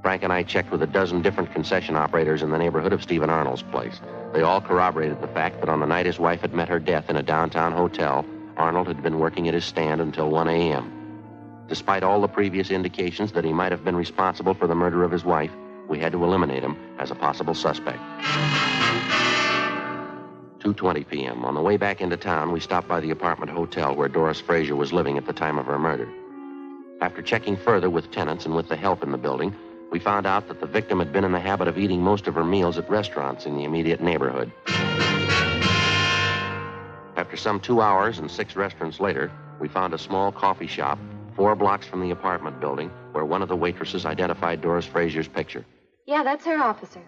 Frank 0.00 0.22
and 0.22 0.32
I 0.32 0.44
checked 0.44 0.70
with 0.70 0.80
a 0.80 0.86
dozen 0.86 1.22
different 1.22 1.52
concession 1.52 1.96
operators 1.96 2.40
in 2.40 2.50
the 2.52 2.56
neighborhood 2.56 2.92
of 2.92 3.02
Stephen 3.02 3.28
Arnold's 3.28 3.64
place. 3.64 4.00
They 4.32 4.42
all 4.42 4.60
corroborated 4.60 5.20
the 5.20 5.26
fact 5.26 5.58
that 5.58 5.68
on 5.68 5.80
the 5.80 5.88
night 5.88 6.06
his 6.06 6.20
wife 6.20 6.40
had 6.40 6.54
met 6.54 6.68
her 6.68 6.78
death 6.78 7.10
in 7.10 7.16
a 7.16 7.22
downtown 7.24 7.72
hotel, 7.72 8.24
Arnold 8.56 8.86
had 8.86 9.02
been 9.02 9.18
working 9.18 9.48
at 9.48 9.54
his 9.54 9.64
stand 9.64 10.00
until 10.00 10.30
1 10.30 10.46
a.m. 10.46 11.64
Despite 11.66 12.04
all 12.04 12.20
the 12.20 12.28
previous 12.28 12.70
indications 12.70 13.32
that 13.32 13.44
he 13.44 13.52
might 13.52 13.72
have 13.72 13.84
been 13.84 13.96
responsible 13.96 14.54
for 14.54 14.68
the 14.68 14.76
murder 14.76 15.02
of 15.02 15.10
his 15.10 15.24
wife, 15.24 15.50
we 15.88 15.98
had 15.98 16.12
to 16.12 16.22
eliminate 16.22 16.62
him 16.62 16.76
as 17.00 17.10
a 17.10 17.16
possible 17.16 17.54
suspect. 17.54 17.98
2:20 20.60 21.08
p.m. 21.08 21.44
On 21.44 21.56
the 21.56 21.60
way 21.60 21.76
back 21.76 22.00
into 22.00 22.16
town, 22.16 22.52
we 22.52 22.60
stopped 22.60 22.86
by 22.86 23.00
the 23.00 23.10
apartment 23.10 23.50
hotel 23.50 23.96
where 23.96 24.08
Doris 24.08 24.40
Frazier 24.40 24.76
was 24.76 24.92
living 24.92 25.18
at 25.18 25.26
the 25.26 25.32
time 25.32 25.58
of 25.58 25.66
her 25.66 25.78
murder. 25.78 26.08
After 27.00 27.22
checking 27.22 27.56
further 27.56 27.88
with 27.88 28.10
tenants 28.10 28.44
and 28.44 28.54
with 28.54 28.68
the 28.68 28.76
help 28.76 29.02
in 29.02 29.10
the 29.10 29.16
building, 29.16 29.54
we 29.90 29.98
found 29.98 30.26
out 30.26 30.48
that 30.48 30.60
the 30.60 30.66
victim 30.66 30.98
had 30.98 31.12
been 31.12 31.24
in 31.24 31.32
the 31.32 31.40
habit 31.40 31.66
of 31.66 31.78
eating 31.78 32.02
most 32.02 32.26
of 32.26 32.34
her 32.34 32.44
meals 32.44 32.76
at 32.76 32.88
restaurants 32.90 33.46
in 33.46 33.56
the 33.56 33.64
immediate 33.64 34.02
neighborhood. 34.02 34.52
After 37.16 37.36
some 37.36 37.58
two 37.58 37.80
hours 37.80 38.18
and 38.18 38.30
six 38.30 38.54
restaurants 38.54 39.00
later, 39.00 39.32
we 39.58 39.68
found 39.68 39.94
a 39.94 39.98
small 39.98 40.30
coffee 40.30 40.66
shop 40.66 40.98
four 41.34 41.56
blocks 41.56 41.86
from 41.86 42.02
the 42.02 42.10
apartment 42.10 42.60
building 42.60 42.90
where 43.12 43.24
one 43.24 43.40
of 43.40 43.48
the 43.48 43.56
waitresses 43.56 44.04
identified 44.04 44.60
Doris 44.60 44.84
Frazier's 44.84 45.28
picture. 45.28 45.64
Yeah, 46.06 46.22
that's 46.22 46.44
her 46.44 46.58
officer. 46.58 47.00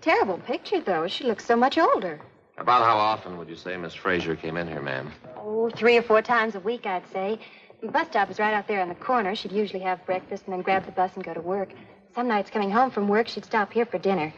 Terrible 0.00 0.38
picture, 0.38 0.80
though. 0.80 1.08
She 1.08 1.24
looks 1.24 1.44
so 1.44 1.56
much 1.56 1.78
older. 1.78 2.20
About 2.58 2.82
how 2.82 2.96
often 2.96 3.36
would 3.38 3.48
you 3.48 3.56
say 3.56 3.76
Miss 3.76 3.94
Frazier 3.94 4.36
came 4.36 4.56
in 4.56 4.66
here, 4.68 4.80
ma'am? 4.80 5.12
Oh, 5.36 5.68
three 5.70 5.96
or 5.96 6.02
four 6.02 6.22
times 6.22 6.54
a 6.54 6.60
week, 6.60 6.86
I'd 6.86 7.06
say. 7.12 7.38
The 7.82 7.88
bus 7.88 8.06
stop 8.08 8.30
is 8.30 8.38
right 8.38 8.54
out 8.54 8.66
there 8.66 8.80
on 8.80 8.88
the 8.88 8.94
corner. 8.94 9.34
She'd 9.34 9.52
usually 9.52 9.82
have 9.82 10.04
breakfast 10.06 10.44
and 10.46 10.52
then 10.54 10.62
grab 10.62 10.86
the 10.86 10.92
bus 10.92 11.12
and 11.14 11.24
go 11.24 11.34
to 11.34 11.40
work. 11.40 11.70
Some 12.14 12.28
nights 12.28 12.50
coming 12.50 12.70
home 12.70 12.90
from 12.90 13.08
work, 13.08 13.28
she'd 13.28 13.44
stop 13.44 13.72
here 13.72 13.84
for 13.84 13.98
dinner. 13.98 14.32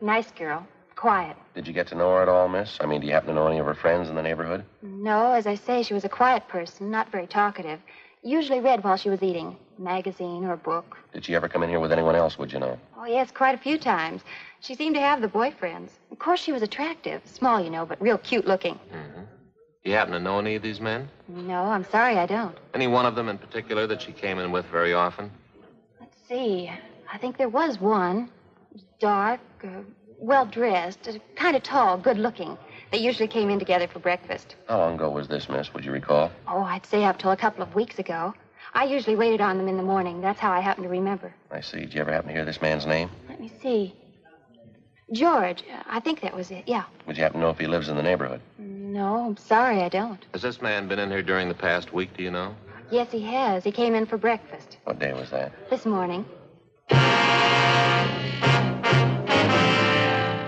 Nice 0.00 0.30
girl. 0.32 0.66
Quiet. 0.96 1.36
Did 1.54 1.66
you 1.66 1.72
get 1.72 1.88
to 1.88 1.94
know 1.94 2.10
her 2.10 2.22
at 2.22 2.28
all, 2.28 2.48
miss? 2.48 2.78
I 2.80 2.86
mean, 2.86 3.00
do 3.00 3.06
you 3.06 3.12
happen 3.12 3.28
to 3.28 3.34
know 3.34 3.46
any 3.46 3.58
of 3.58 3.66
her 3.66 3.74
friends 3.74 4.08
in 4.08 4.14
the 4.14 4.22
neighborhood? 4.22 4.64
No, 4.80 5.32
as 5.32 5.46
I 5.46 5.56
say, 5.56 5.82
she 5.82 5.92
was 5.92 6.04
a 6.04 6.08
quiet 6.08 6.48
person, 6.48 6.90
not 6.90 7.10
very 7.12 7.26
talkative. 7.26 7.80
Usually 8.22 8.60
read 8.60 8.82
while 8.82 8.96
she 8.96 9.10
was 9.10 9.22
eating. 9.22 9.56
Magazine 9.76 10.44
or 10.46 10.56
book. 10.56 10.96
Did 11.12 11.24
she 11.26 11.34
ever 11.34 11.48
come 11.48 11.62
in 11.62 11.68
here 11.68 11.80
with 11.80 11.92
anyone 11.92 12.14
else, 12.14 12.38
would 12.38 12.52
you 12.52 12.58
know? 12.58 12.78
Oh, 12.96 13.04
yes, 13.04 13.30
quite 13.30 13.54
a 13.54 13.58
few 13.58 13.76
times. 13.76 14.22
She 14.60 14.74
seemed 14.74 14.94
to 14.94 15.00
have 15.00 15.20
the 15.20 15.28
boyfriends. 15.28 15.90
Of 16.10 16.18
course, 16.18 16.40
she 16.40 16.52
was 16.52 16.62
attractive. 16.62 17.20
Small, 17.26 17.62
you 17.62 17.70
know, 17.70 17.84
but 17.84 18.00
real 18.00 18.16
cute 18.16 18.46
looking. 18.46 18.78
Do 18.90 19.13
you 19.84 19.92
happen 19.92 20.14
to 20.14 20.20
know 20.20 20.38
any 20.38 20.54
of 20.54 20.62
these 20.62 20.80
men? 20.80 21.08
No, 21.28 21.64
I'm 21.64 21.84
sorry 21.84 22.16
I 22.16 22.26
don't. 22.26 22.56
Any 22.72 22.86
one 22.86 23.04
of 23.06 23.14
them 23.14 23.28
in 23.28 23.38
particular 23.38 23.86
that 23.86 24.00
she 24.02 24.12
came 24.12 24.38
in 24.38 24.50
with 24.50 24.64
very 24.66 24.94
often? 24.94 25.30
Let's 26.00 26.16
see. 26.26 26.70
I 27.12 27.18
think 27.18 27.36
there 27.36 27.50
was 27.50 27.78
one. 27.78 28.30
Dark, 28.98 29.40
uh, 29.62 29.68
well 30.18 30.46
dressed, 30.46 31.06
uh, 31.06 31.12
kind 31.36 31.54
of 31.54 31.62
tall, 31.62 31.98
good 31.98 32.16
looking. 32.18 32.56
They 32.90 32.98
usually 32.98 33.28
came 33.28 33.50
in 33.50 33.58
together 33.58 33.86
for 33.86 33.98
breakfast. 33.98 34.56
How 34.68 34.78
long 34.78 34.94
ago 34.94 35.10
was 35.10 35.28
this, 35.28 35.48
miss? 35.48 35.72
Would 35.74 35.84
you 35.84 35.92
recall? 35.92 36.30
Oh, 36.48 36.62
I'd 36.62 36.86
say 36.86 37.04
up 37.04 37.18
till 37.18 37.32
a 37.32 37.36
couple 37.36 37.62
of 37.62 37.74
weeks 37.74 37.98
ago. 37.98 38.34
I 38.72 38.84
usually 38.84 39.16
waited 39.16 39.40
on 39.40 39.58
them 39.58 39.68
in 39.68 39.76
the 39.76 39.82
morning. 39.82 40.20
That's 40.22 40.40
how 40.40 40.50
I 40.50 40.60
happen 40.60 40.82
to 40.84 40.88
remember. 40.88 41.32
I 41.50 41.60
see. 41.60 41.80
Did 41.80 41.94
you 41.94 42.00
ever 42.00 42.12
happen 42.12 42.28
to 42.28 42.34
hear 42.34 42.44
this 42.44 42.62
man's 42.62 42.86
name? 42.86 43.10
Let 43.28 43.38
me 43.40 43.52
see. 43.60 43.94
George. 45.12 45.62
uh, 45.70 45.82
I 45.86 46.00
think 46.00 46.22
that 46.22 46.34
was 46.34 46.50
it. 46.50 46.64
Yeah. 46.66 46.84
Would 47.06 47.16
you 47.16 47.22
happen 47.22 47.40
to 47.40 47.46
know 47.46 47.50
if 47.50 47.58
he 47.58 47.66
lives 47.66 47.88
in 47.88 47.96
the 47.96 48.02
neighborhood? 48.02 48.40
No, 48.94 49.26
I'm 49.26 49.36
sorry 49.36 49.82
I 49.82 49.88
don't. 49.88 50.24
Has 50.34 50.42
this 50.42 50.62
man 50.62 50.86
been 50.86 51.00
in 51.00 51.10
here 51.10 51.20
during 51.20 51.48
the 51.48 51.54
past 51.54 51.92
week, 51.92 52.16
do 52.16 52.22
you 52.22 52.30
know? 52.30 52.54
Yes, 52.92 53.10
he 53.10 53.20
has. 53.22 53.64
He 53.64 53.72
came 53.72 53.92
in 53.92 54.06
for 54.06 54.16
breakfast 54.16 54.76
What 54.84 55.00
day 55.00 55.12
was 55.12 55.30
that? 55.30 55.50
this 55.68 55.84
morning. 55.84 56.24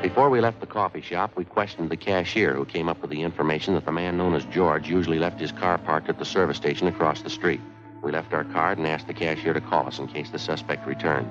Before 0.00 0.30
we 0.30 0.40
left 0.40 0.60
the 0.60 0.66
coffee 0.68 1.00
shop, 1.00 1.32
we 1.36 1.44
questioned 1.44 1.90
the 1.90 1.96
cashier 1.96 2.54
who 2.54 2.64
came 2.64 2.88
up 2.88 3.02
with 3.02 3.10
the 3.10 3.22
information 3.22 3.74
that 3.74 3.84
the 3.84 3.90
man 3.90 4.16
known 4.16 4.34
as 4.34 4.44
George 4.44 4.88
usually 4.88 5.18
left 5.18 5.40
his 5.40 5.50
car 5.50 5.76
parked 5.78 6.08
at 6.08 6.20
the 6.20 6.24
service 6.24 6.56
station 6.56 6.86
across 6.86 7.22
the 7.22 7.30
street. 7.30 7.60
We 8.04 8.12
left 8.12 8.32
our 8.32 8.44
card 8.44 8.78
and 8.78 8.86
asked 8.86 9.08
the 9.08 9.14
cashier 9.14 9.54
to 9.54 9.60
call 9.60 9.88
us 9.88 9.98
in 9.98 10.06
case 10.06 10.30
the 10.30 10.38
suspect 10.38 10.86
returned. 10.86 11.28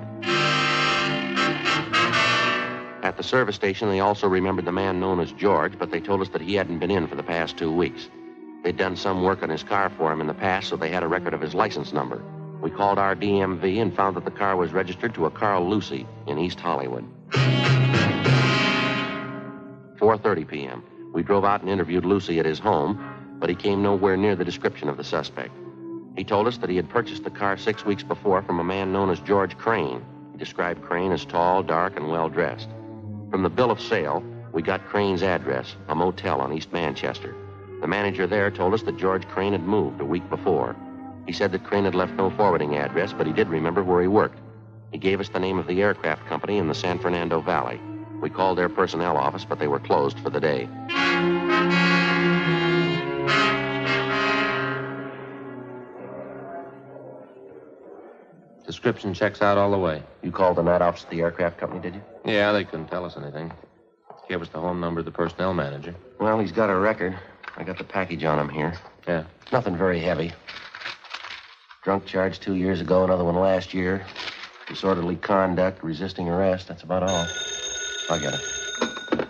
At 3.16 3.22
the 3.22 3.28
service 3.28 3.56
station, 3.56 3.88
they 3.88 4.00
also 4.00 4.28
remembered 4.28 4.66
the 4.66 4.72
man 4.72 5.00
known 5.00 5.20
as 5.20 5.32
George, 5.32 5.78
but 5.78 5.90
they 5.90 6.00
told 6.00 6.20
us 6.20 6.28
that 6.28 6.42
he 6.42 6.54
hadn't 6.54 6.80
been 6.80 6.90
in 6.90 7.06
for 7.06 7.14
the 7.14 7.22
past 7.22 7.56
two 7.56 7.72
weeks. 7.72 8.10
They'd 8.62 8.76
done 8.76 8.94
some 8.94 9.22
work 9.22 9.42
on 9.42 9.48
his 9.48 9.62
car 9.62 9.88
for 9.88 10.12
him 10.12 10.20
in 10.20 10.26
the 10.26 10.34
past, 10.34 10.68
so 10.68 10.76
they 10.76 10.90
had 10.90 11.02
a 11.02 11.08
record 11.08 11.32
of 11.32 11.40
his 11.40 11.54
license 11.54 11.94
number. 11.94 12.22
We 12.60 12.70
called 12.70 12.98
our 12.98 13.16
DMV 13.16 13.80
and 13.80 13.96
found 13.96 14.16
that 14.16 14.26
the 14.26 14.30
car 14.30 14.54
was 14.54 14.74
registered 14.74 15.14
to 15.14 15.24
a 15.24 15.30
Carl 15.30 15.66
Lucy 15.66 16.06
in 16.26 16.36
East 16.36 16.60
Hollywood. 16.60 17.06
4:30 19.98 20.46
p.m. 20.46 20.82
We 21.14 21.22
drove 21.22 21.46
out 21.46 21.62
and 21.62 21.70
interviewed 21.70 22.04
Lucy 22.04 22.38
at 22.38 22.44
his 22.44 22.58
home. 22.58 23.02
but 23.40 23.48
he 23.48 23.56
came 23.56 23.82
nowhere 23.82 24.18
near 24.18 24.36
the 24.36 24.44
description 24.44 24.90
of 24.90 24.98
the 24.98 25.04
suspect. 25.04 25.54
He 26.18 26.24
told 26.24 26.46
us 26.46 26.58
that 26.58 26.68
he 26.68 26.76
had 26.76 26.90
purchased 26.90 27.24
the 27.24 27.30
car 27.30 27.56
six 27.56 27.82
weeks 27.82 28.02
before 28.02 28.42
from 28.42 28.60
a 28.60 28.64
man 28.64 28.92
known 28.92 29.08
as 29.08 29.20
George 29.20 29.56
Crane. 29.56 30.04
He 30.32 30.38
described 30.38 30.82
Crane 30.82 31.12
as 31.12 31.24
tall, 31.24 31.62
dark, 31.62 31.96
and 31.96 32.10
well 32.10 32.28
dressed. 32.28 32.68
From 33.30 33.42
the 33.42 33.50
bill 33.50 33.70
of 33.70 33.80
sale, 33.80 34.22
we 34.52 34.62
got 34.62 34.86
Crane's 34.86 35.22
address, 35.22 35.76
a 35.88 35.94
motel 35.94 36.40
on 36.40 36.52
East 36.52 36.72
Manchester. 36.72 37.34
The 37.80 37.86
manager 37.86 38.26
there 38.26 38.50
told 38.50 38.72
us 38.72 38.82
that 38.82 38.96
George 38.96 39.26
Crane 39.28 39.52
had 39.52 39.64
moved 39.64 40.00
a 40.00 40.04
week 40.04 40.28
before. 40.30 40.76
He 41.26 41.32
said 41.32 41.52
that 41.52 41.64
Crane 41.64 41.84
had 41.84 41.94
left 41.94 42.14
no 42.14 42.30
forwarding 42.30 42.76
address, 42.76 43.12
but 43.12 43.26
he 43.26 43.32
did 43.32 43.48
remember 43.48 43.82
where 43.82 44.00
he 44.00 44.08
worked. 44.08 44.38
He 44.92 44.98
gave 44.98 45.20
us 45.20 45.28
the 45.28 45.40
name 45.40 45.58
of 45.58 45.66
the 45.66 45.82
aircraft 45.82 46.26
company 46.26 46.58
in 46.58 46.68
the 46.68 46.74
San 46.74 46.98
Fernando 46.98 47.40
Valley. 47.40 47.80
We 48.22 48.30
called 48.30 48.56
their 48.56 48.68
personnel 48.68 49.16
office, 49.16 49.44
but 49.44 49.58
they 49.58 49.68
were 49.68 49.80
closed 49.80 50.18
for 50.20 50.30
the 50.30 50.40
day. 50.40 50.68
Description 58.66 59.14
checks 59.14 59.42
out 59.42 59.56
all 59.56 59.70
the 59.70 59.78
way. 59.78 60.02
You 60.22 60.32
called 60.32 60.56
the 60.56 60.62
night 60.62 60.82
office 60.82 61.04
of 61.04 61.10
the 61.10 61.20
aircraft 61.20 61.58
company, 61.58 61.80
did 61.80 61.94
you? 61.94 62.02
Yeah, 62.24 62.50
they 62.52 62.64
couldn't 62.64 62.88
tell 62.88 63.04
us 63.04 63.16
anything. 63.16 63.52
Gave 64.28 64.42
us 64.42 64.48
the 64.48 64.60
home 64.60 64.80
number 64.80 64.98
of 65.00 65.06
the 65.06 65.12
personnel 65.12 65.54
manager. 65.54 65.94
Well, 66.18 66.40
he's 66.40 66.50
got 66.50 66.68
a 66.68 66.74
record. 66.74 67.16
I 67.56 67.62
got 67.62 67.78
the 67.78 67.84
package 67.84 68.24
on 68.24 68.40
him 68.40 68.48
here. 68.48 68.74
Yeah. 69.06 69.24
Nothing 69.52 69.76
very 69.76 70.00
heavy. 70.00 70.32
Drunk 71.84 72.06
charge 72.06 72.40
two 72.40 72.56
years 72.56 72.80
ago, 72.80 73.04
another 73.04 73.22
one 73.22 73.36
last 73.36 73.72
year. 73.72 74.04
Disorderly 74.66 75.14
conduct, 75.14 75.84
resisting 75.84 76.28
arrest. 76.28 76.66
That's 76.66 76.82
about 76.82 77.04
all. 77.04 77.26
I 78.10 78.18
get 78.18 78.34
it. 78.34 79.28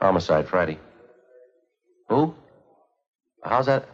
Homicide 0.00 0.48
Friday. 0.48 0.80
Who? 2.08 2.34
How's 3.44 3.66
that? 3.66 3.88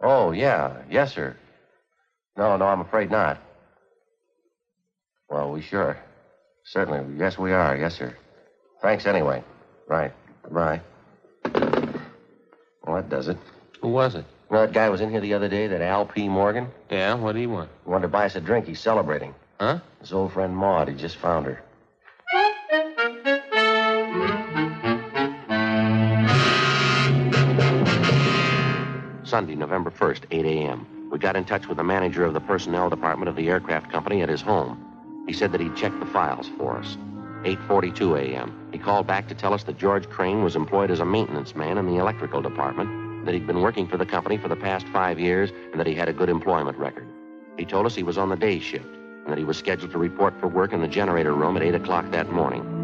Oh, 0.00 0.32
yeah. 0.32 0.78
Yes, 0.90 1.12
sir. 1.12 1.36
No, 2.36 2.56
no, 2.56 2.66
I'm 2.66 2.80
afraid 2.80 3.10
not. 3.10 3.38
Well, 5.28 5.50
we 5.52 5.62
sure. 5.62 5.96
Certainly. 6.64 7.18
Yes, 7.18 7.38
we 7.38 7.52
are. 7.52 7.76
Yes, 7.76 7.96
sir. 7.96 8.16
Thanks 8.80 9.06
anyway. 9.06 9.42
Right. 9.86 10.12
Goodbye. 10.42 10.80
Well, 12.84 12.96
that 12.96 13.08
does 13.08 13.28
it. 13.28 13.36
Who 13.80 13.88
was 13.88 14.14
it? 14.14 14.24
You 14.50 14.56
know 14.56 14.66
that 14.66 14.72
guy 14.72 14.88
was 14.88 15.00
in 15.00 15.10
here 15.10 15.20
the 15.20 15.34
other 15.34 15.48
day, 15.48 15.66
that 15.66 15.80
L.P. 15.80 16.28
Morgan? 16.28 16.68
Yeah, 16.90 17.14
what 17.14 17.32
do 17.32 17.38
he 17.38 17.46
want? 17.46 17.70
He 17.84 17.90
wanted 17.90 18.02
to 18.02 18.08
buy 18.08 18.26
us 18.26 18.36
a 18.36 18.40
drink. 18.40 18.66
He's 18.66 18.80
celebrating. 18.80 19.34
Huh? 19.58 19.78
His 20.00 20.12
old 20.12 20.32
friend 20.32 20.54
Maud. 20.56 20.88
He 20.88 20.94
just 20.94 21.16
found 21.16 21.46
her. 21.46 21.62
Sunday, 29.24 29.54
November 29.54 29.90
1st, 29.90 30.24
8 30.30 30.44
a.m. 30.44 30.86
We 31.12 31.18
got 31.18 31.36
in 31.36 31.44
touch 31.44 31.68
with 31.68 31.76
the 31.76 31.84
manager 31.84 32.24
of 32.24 32.32
the 32.32 32.40
personnel 32.40 32.88
department 32.88 33.28
of 33.28 33.36
the 33.36 33.50
aircraft 33.50 33.92
company 33.92 34.22
at 34.22 34.30
his 34.30 34.40
home. 34.40 34.82
He 35.26 35.34
said 35.34 35.52
that 35.52 35.60
he'd 35.60 35.76
checked 35.76 36.00
the 36.00 36.06
files 36.06 36.50
for 36.56 36.78
us. 36.78 36.96
8:42 37.44 38.18
a.m. 38.18 38.50
He 38.72 38.78
called 38.78 39.06
back 39.06 39.28
to 39.28 39.34
tell 39.34 39.52
us 39.52 39.64
that 39.64 39.76
George 39.76 40.08
Crane 40.08 40.42
was 40.42 40.56
employed 40.56 40.90
as 40.90 41.00
a 41.00 41.04
maintenance 41.04 41.54
man 41.54 41.76
in 41.76 41.86
the 41.86 41.98
electrical 41.98 42.40
department, 42.40 43.26
that 43.26 43.34
he'd 43.34 43.46
been 43.46 43.60
working 43.60 43.86
for 43.86 43.98
the 43.98 44.06
company 44.06 44.38
for 44.38 44.48
the 44.48 44.56
past 44.56 44.86
five 44.88 45.20
years, 45.20 45.50
and 45.72 45.78
that 45.78 45.86
he 45.86 45.94
had 45.94 46.08
a 46.08 46.14
good 46.14 46.30
employment 46.30 46.78
record. 46.78 47.06
He 47.58 47.66
told 47.66 47.84
us 47.84 47.94
he 47.94 48.02
was 48.02 48.16
on 48.16 48.30
the 48.30 48.36
day 48.36 48.58
shift, 48.58 48.86
and 48.86 49.26
that 49.26 49.38
he 49.38 49.44
was 49.44 49.58
scheduled 49.58 49.92
to 49.92 49.98
report 49.98 50.32
for 50.40 50.48
work 50.48 50.72
in 50.72 50.80
the 50.80 50.88
generator 50.88 51.34
room 51.34 51.58
at 51.58 51.62
8 51.62 51.74
o'clock 51.74 52.10
that 52.12 52.32
morning. 52.32 52.81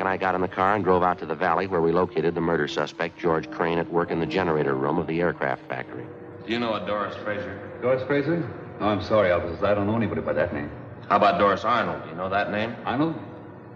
Frank 0.00 0.14
and 0.14 0.14
I 0.14 0.26
got 0.26 0.34
in 0.34 0.40
the 0.40 0.48
car 0.48 0.74
and 0.74 0.82
drove 0.82 1.02
out 1.02 1.18
to 1.18 1.26
the 1.26 1.34
valley 1.34 1.66
where 1.66 1.82
we 1.82 1.92
located 1.92 2.34
the 2.34 2.40
murder 2.40 2.66
suspect, 2.66 3.18
George 3.18 3.50
Crane, 3.50 3.78
at 3.78 3.92
work 3.92 4.10
in 4.10 4.18
the 4.18 4.24
generator 4.24 4.74
room 4.74 4.96
of 4.96 5.06
the 5.06 5.20
aircraft 5.20 5.68
factory. 5.68 6.06
Do 6.46 6.52
you 6.54 6.58
know 6.58 6.72
a 6.72 6.86
Doris 6.86 7.14
Frazier? 7.16 7.78
Doris 7.82 8.02
Frazier? 8.04 8.38
No, 8.80 8.86
I'm 8.86 9.02
sorry, 9.02 9.30
officers. 9.30 9.62
I 9.62 9.74
don't 9.74 9.86
know 9.86 9.96
anybody 9.96 10.22
by 10.22 10.32
that 10.32 10.54
name. 10.54 10.70
How 11.10 11.16
about 11.16 11.38
Doris 11.38 11.64
Arnold? 11.64 12.02
Do 12.04 12.08
you 12.08 12.14
know 12.16 12.30
that 12.30 12.50
name? 12.50 12.74
Arnold? 12.86 13.14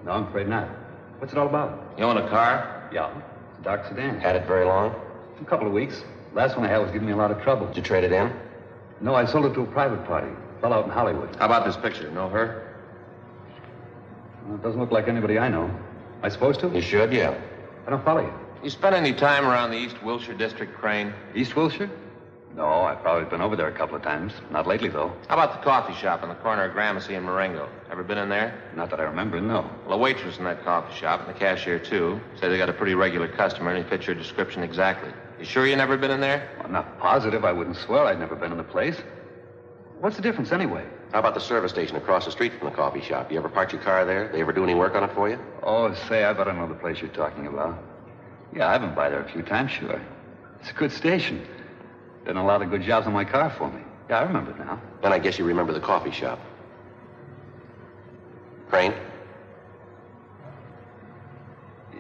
No, 0.07 0.13
I'm 0.13 0.27
afraid 0.29 0.49
not. 0.49 0.67
What's 1.19 1.35
it 1.35 1.39
all 1.39 1.47
about? 1.47 1.93
You 1.99 2.05
own 2.05 2.17
a 2.17 2.27
car? 2.31 2.89
Yeah. 2.91 3.11
It's 3.51 3.59
a 3.59 3.63
dark 3.63 3.87
sedan. 3.87 4.19
Had 4.19 4.35
it 4.35 4.47
very 4.47 4.65
long? 4.65 4.95
A 5.43 5.45
couple 5.45 5.67
of 5.67 5.75
weeks. 5.75 6.05
Last 6.33 6.57
one 6.57 6.65
I 6.65 6.71
had 6.71 6.79
was 6.79 6.91
giving 6.91 7.07
me 7.07 7.13
a 7.13 7.17
lot 7.17 7.33
of 7.33 7.43
trouble. 7.43 7.67
Did 7.67 7.77
you 7.77 7.83
trade 7.83 8.03
it 8.05 8.13
in? 8.13 8.33
No, 9.03 9.15
I 9.15 9.27
sold 9.27 9.45
it 9.45 9.53
to 9.55 9.61
a 9.61 9.67
private 9.67 10.07
party. 10.07 10.33
A 10.57 10.61
fellow 10.63 10.79
out 10.79 10.87
in 10.87 10.91
Hollywood. 10.91 11.37
How 11.37 11.45
about 11.45 11.67
this 11.67 11.77
picture? 11.77 12.11
Know 12.13 12.31
her? 12.31 12.75
Well, 14.47 14.55
it 14.55 14.63
doesn't 14.63 14.81
look 14.81 14.91
like 14.91 15.07
anybody 15.07 15.39
I 15.39 15.51
know. 15.51 15.71
Am 16.19 16.25
I 16.25 16.29
supposed 16.29 16.61
to? 16.61 16.69
You 16.69 16.81
should, 16.81 17.13
yeah. 17.13 17.35
I 17.87 17.91
don't 17.91 18.05
follow 18.05 18.23
you. 18.23 18.33
You 18.63 18.71
spent 18.71 18.95
any 18.95 19.13
time 19.13 19.45
around 19.47 19.71
the 19.71 19.77
East 19.77 20.03
Wilshire 20.03 20.35
District, 20.35 20.75
Crane? 20.75 21.13
East 21.35 21.55
Wilshire? 21.55 21.91
No, 22.57 22.67
I've 22.67 23.03
probably 23.03 23.29
been 23.29 23.41
over 23.41 23.57
there 23.57 23.67
a 23.67 23.73
couple 23.73 23.97
of 23.97 24.03
times. 24.03 24.33
Not 24.51 24.67
lately, 24.67 24.89
though. 24.89 25.13
How 25.29 25.35
about 25.35 25.53
the 25.59 25.65
coffee 25.65 25.93
shop 25.95 26.23
on 26.23 26.29
the 26.29 26.37
corner 26.37 26.65
of 26.65 26.73
Gramercy 26.73 27.15
and 27.15 27.27
Marengo? 27.27 27.69
Ever 27.91 28.05
been 28.05 28.17
in 28.17 28.29
there? 28.29 28.55
Not 28.77 28.91
that 28.91 29.01
I 29.01 29.03
remember, 29.03 29.41
no. 29.41 29.69
Well, 29.85 29.95
a 29.95 29.99
waitress 29.99 30.39
in 30.39 30.45
that 30.45 30.65
coffee 30.65 30.95
shop 30.95 31.21
and 31.21 31.29
the 31.29 31.39
cashier, 31.39 31.81
too, 31.81 32.21
said 32.37 32.51
they 32.51 32.57
got 32.57 32.69
a 32.69 32.73
pretty 32.73 32.95
regular 32.95 33.27
customer 33.29 33.73
and 33.73 33.85
he 33.85 33.91
fit 33.91 34.07
your 34.07 34.15
description 34.15 34.63
exactly. 34.63 35.11
You 35.39 35.45
sure 35.45 35.67
you 35.67 35.75
never 35.75 35.97
been 35.97 36.13
in 36.13 36.21
there? 36.21 36.49
I'm 36.65 36.71
not 36.73 36.99
positive. 37.01 37.45
I 37.45 37.53
wouldn't 37.53 37.77
swear 37.77 38.05
I'd 38.05 38.21
never 38.21 38.37
been 38.37 38.53
in 38.53 38.59
the 38.59 38.65
place. 38.65 38.97
What's 39.99 40.15
the 40.17 40.23
difference, 40.23 40.53
anyway? 40.53 40.87
How 41.15 41.21
about 41.21 41.35
the 41.35 41.41
service 41.41 41.71
station 41.71 41.95
across 41.95 42.25
the 42.25 42.33
street 42.33 42.59
from 42.59 42.71
the 42.71 42.75
coffee 42.75 43.01
shop? 43.01 43.31
You 43.31 43.39
ever 43.39 43.49
park 43.49 43.71
your 43.71 43.81
car 43.81 44.05
there? 44.05 44.27
They 44.33 44.41
ever 44.41 44.53
do 44.53 44.65
any 44.65 44.75
work 44.75 44.97
on 44.97 45.05
it 45.05 45.15
for 45.15 45.29
you? 45.31 45.39
Oh, 45.63 45.95
say, 46.09 46.25
I 46.25 46.33
better 46.33 46.53
know 46.53 46.67
the 46.67 46.75
place 46.75 47.01
you're 47.01 47.09
talking 47.09 47.47
about. 47.47 47.79
Yeah, 48.53 48.69
I've 48.69 48.81
been 48.81 48.97
by 48.97 49.11
there 49.11 49.21
a 49.21 49.31
few 49.31 49.43
times, 49.43 49.71
sure. 49.71 50.03
It's 50.61 50.71
a 50.71 50.73
good 50.73 50.91
station. 50.91 51.47
Done 52.27 52.37
a 52.37 52.45
lot 52.45 52.63
of 52.63 52.71
good 52.71 52.83
jobs 52.83 53.07
on 53.07 53.13
my 53.13 53.25
car 53.25 53.49
for 53.49 53.71
me. 53.71 53.81
Yeah, 54.11 54.19
I 54.19 54.23
remember 54.25 54.57
now. 54.59 54.83
Then 55.03 55.13
I 55.13 55.21
guess 55.21 55.39
you 55.39 55.45
remember 55.45 55.73
the 55.73 55.79
coffee 55.79 56.11
shop. 56.11 56.41
Crane? 58.69 58.93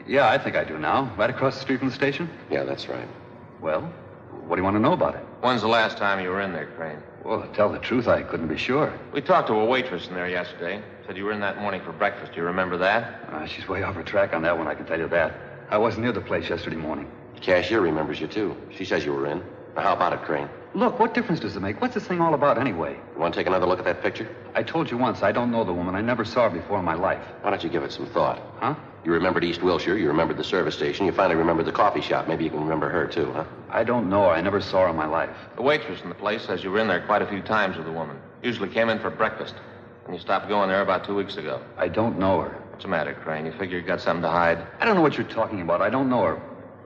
Yeah, 0.09 0.29
I 0.29 0.39
think 0.39 0.57
I 0.57 0.65
do 0.65 0.77
now. 0.77 1.15
Right 1.17 1.31
across 1.31 1.55
the 1.55 1.61
street 1.61 1.79
from 1.79 1.91
the 1.91 1.95
station? 1.95 2.29
Yeah, 2.51 2.65
that's 2.65 2.89
right. 2.89 3.09
Well, 3.61 3.83
what 4.49 4.57
do 4.57 4.61
you 4.61 4.65
want 4.65 4.75
to 4.75 4.81
know 4.81 4.93
about 4.93 5.15
it? 5.15 5.25
When's 5.45 5.61
the 5.61 5.69
last 5.69 5.99
time 5.99 6.21
you 6.21 6.31
were 6.31 6.41
in 6.41 6.55
there, 6.55 6.65
Crane? 6.75 7.03
Well, 7.23 7.43
to 7.43 7.49
tell 7.49 7.71
the 7.71 7.79
truth, 7.79 8.09
I 8.09 8.23
couldn't 8.23 8.49
be 8.49 8.57
sure. 8.57 8.99
We 9.13 9.21
talked 9.21 9.49
to 9.49 9.53
a 9.53 9.65
waitress 9.67 10.09
in 10.09 10.15
there 10.15 10.27
yesterday. 10.27 10.83
Said 11.07 11.19
you 11.19 11.27
were 11.27 11.33
in 11.33 11.41
that 11.41 11.59
morning 11.59 11.83
for 11.83 11.93
breakfast. 11.93 12.33
Do 12.33 12.41
you 12.41 12.47
remember 12.47 12.79
that? 12.79 13.29
Uh, 13.31 13.45
she's 13.45 13.69
way 13.69 13.83
off 13.83 13.95
her 13.95 14.03
track 14.03 14.33
on 14.33 14.41
that 14.41 14.57
one, 14.57 14.69
I 14.69 14.75
can 14.75 14.87
tell 14.87 14.99
you 14.99 15.07
that. 15.09 15.35
I 15.69 15.77
wasn't 15.77 16.05
near 16.05 16.13
the 16.13 16.23
place 16.23 16.49
yesterday 16.49 16.77
morning. 16.77 17.11
The 17.35 17.41
cashier 17.43 17.83
remembers 17.83 18.23
you, 18.23 18.27
too. 18.27 18.57
She 18.75 18.87
says 18.87 19.05
you 19.05 19.13
were 19.13 19.27
in. 19.27 19.43
Now, 19.77 19.83
how 19.83 19.93
about 19.93 20.15
it, 20.15 20.23
Crane? 20.23 20.49
Look, 20.75 20.99
what 20.99 21.13
difference 21.13 21.41
does 21.41 21.57
it 21.57 21.61
make? 21.61 21.79
What's 21.79 21.93
this 21.93 22.07
thing 22.07 22.23
all 22.23 22.33
about 22.33 22.57
anyway? 22.57 22.99
You 23.15 23.21
want 23.21 23.35
to 23.35 23.41
take 23.41 23.47
another 23.47 23.67
look 23.67 23.79
at 23.79 23.85
that 23.85 24.01
picture? 24.03 24.35
I 24.55 24.63
told 24.63 24.91
you 24.91 24.97
once, 24.97 25.23
I 25.23 25.31
don't 25.31 25.51
know 25.51 25.63
the 25.63 25.75
woman. 25.75 25.95
I 25.95 26.01
never 26.01 26.25
saw 26.25 26.49
her 26.49 26.59
before 26.59 26.79
in 26.79 26.87
my 26.87 26.95
life. 26.95 27.23
Why 27.43 27.51
don't 27.51 27.63
you 27.63 27.69
give 27.69 27.83
it 27.83 27.93
some 27.93 28.07
thought? 28.07 28.41
Huh? 28.61 28.77
You 29.05 29.13
remembered 29.13 29.45
East 29.45 29.63
Wilshire, 29.63 29.99
you 29.99 30.09
remembered 30.09 30.39
the 30.39 30.45
service 30.45 30.75
station, 30.75 31.05
you 31.05 31.13
finally 31.13 31.37
remembered 31.37 31.67
the 31.67 31.73
coffee 31.73 32.01
shop. 32.01 32.27
Maybe 32.27 32.45
you 32.45 32.51
can 32.51 32.61
remember 32.61 32.89
her, 32.89 33.07
too, 33.07 33.31
huh? 33.33 33.45
I 33.69 33.85
don't 33.85 34.09
know 34.09 34.23
her. 34.23 34.31
I 34.31 34.41
never 34.41 34.63
saw 34.63 34.85
her 34.85 34.89
in 34.89 34.97
my 34.97 35.07
life. 35.07 35.37
The 35.57 35.63
waitress 35.63 36.01
in 36.01 36.09
the 36.09 36.15
place 36.15 36.43
says 36.43 36.65
you 36.65 36.71
were 36.71 36.79
in 36.79 36.89
there 36.89 37.05
quite 37.05 37.21
a 37.21 37.27
few 37.27 37.43
times 37.43 37.77
with 37.77 37.85
the 37.85 37.93
woman. 37.93 38.19
Usually 38.43 38.69
came 38.69 38.89
in 38.89 38.99
for 38.99 39.11
breakfast. 39.11 39.55
And 40.07 40.15
you 40.15 40.21
stopped 40.21 40.49
going 40.49 40.69
there 40.69 40.81
about 40.81 41.05
two 41.05 41.15
weeks 41.15 41.37
ago. 41.37 41.63
I 41.77 41.89
don't 41.89 42.19
know 42.19 42.41
her. 42.41 42.51
What's 42.71 42.85
the 42.85 42.89
matter, 42.89 43.15
Crane? 43.15 43.47
You 43.47 43.53
figure 43.53 43.79
you 43.79 43.85
got 43.85 44.01
something 44.01 44.23
to 44.23 44.29
hide? 44.31 44.67
I 44.81 44.85
don't 44.87 44.97
know 44.97 45.03
what 45.03 45.19
you're 45.19 45.27
talking 45.27 45.61
about. 45.61 45.83
I 45.83 45.91
don't 45.91 46.09
know 46.09 46.23
her. 46.25 46.37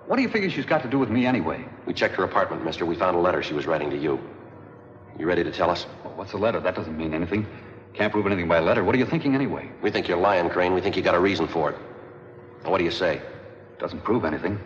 What 0.06 0.16
do 0.16 0.22
you 0.22 0.28
figure 0.28 0.50
she's 0.50 0.66
got 0.66 0.82
to 0.82 0.88
do 0.88 0.98
with 0.98 1.10
me 1.10 1.24
anyway? 1.24 1.64
We 1.86 1.94
checked 1.94 2.16
her 2.16 2.24
apartment, 2.24 2.64
mister. 2.64 2.84
We 2.84 2.96
found 2.96 3.16
a 3.16 3.20
letter 3.20 3.42
she 3.42 3.54
was 3.54 3.66
writing 3.66 3.90
to 3.90 3.96
you. 3.96 4.20
You 5.18 5.26
ready 5.26 5.44
to 5.44 5.52
tell 5.52 5.70
us? 5.70 5.86
Well, 6.04 6.14
what's 6.14 6.32
a 6.32 6.38
letter? 6.38 6.60
That 6.60 6.74
doesn't 6.74 6.96
mean 6.96 7.14
anything. 7.14 7.46
Can't 7.94 8.12
prove 8.12 8.26
anything 8.26 8.48
by 8.48 8.58
a 8.58 8.62
letter. 8.62 8.84
What 8.84 8.94
are 8.94 8.98
you 8.98 9.06
thinking 9.06 9.34
anyway? 9.34 9.70
We 9.82 9.90
think 9.90 10.08
you're 10.08 10.18
lying, 10.18 10.48
Crane. 10.50 10.74
We 10.74 10.80
think 10.80 10.96
you 10.96 11.02
got 11.02 11.14
a 11.14 11.20
reason 11.20 11.48
for 11.48 11.70
it. 11.70 11.78
Now, 12.64 12.70
what 12.70 12.78
do 12.78 12.84
you 12.84 12.90
say? 12.90 13.20
Doesn't 13.78 14.02
prove 14.02 14.24
anything. 14.24 14.58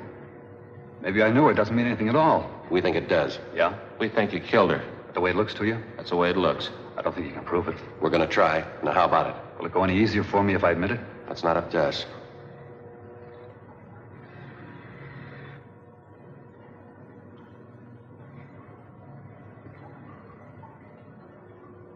Maybe 1.02 1.22
I 1.22 1.30
knew 1.30 1.44
her. 1.46 1.54
Doesn't 1.54 1.74
mean 1.74 1.86
anything 1.86 2.08
at 2.08 2.16
all. 2.16 2.50
We 2.70 2.80
think 2.80 2.96
it 2.96 3.08
does. 3.08 3.38
Yeah? 3.54 3.74
We 3.98 4.08
think 4.08 4.32
you 4.32 4.40
killed 4.40 4.70
her. 4.70 4.82
The 5.14 5.20
way 5.20 5.30
it 5.30 5.36
looks 5.36 5.52
to 5.54 5.64
you? 5.66 5.82
That's 5.96 6.10
the 6.10 6.16
way 6.16 6.30
it 6.30 6.36
looks. 6.36 6.70
I 6.96 7.02
don't 7.02 7.14
think 7.14 7.26
you 7.26 7.32
can 7.32 7.44
prove 7.44 7.68
it. 7.68 7.76
We're 8.00 8.10
going 8.10 8.26
to 8.26 8.32
try. 8.32 8.64
Now, 8.82 8.92
how 8.92 9.04
about 9.04 9.26
it? 9.28 9.58
Will 9.58 9.66
it 9.66 9.72
go 9.72 9.84
any 9.84 9.98
easier 9.98 10.24
for 10.24 10.42
me 10.42 10.54
if 10.54 10.64
I 10.64 10.70
admit 10.70 10.90
it? 10.92 11.00
That's 11.28 11.44
not 11.44 11.56
up 11.56 11.70
to 11.72 11.82
us. 11.82 12.06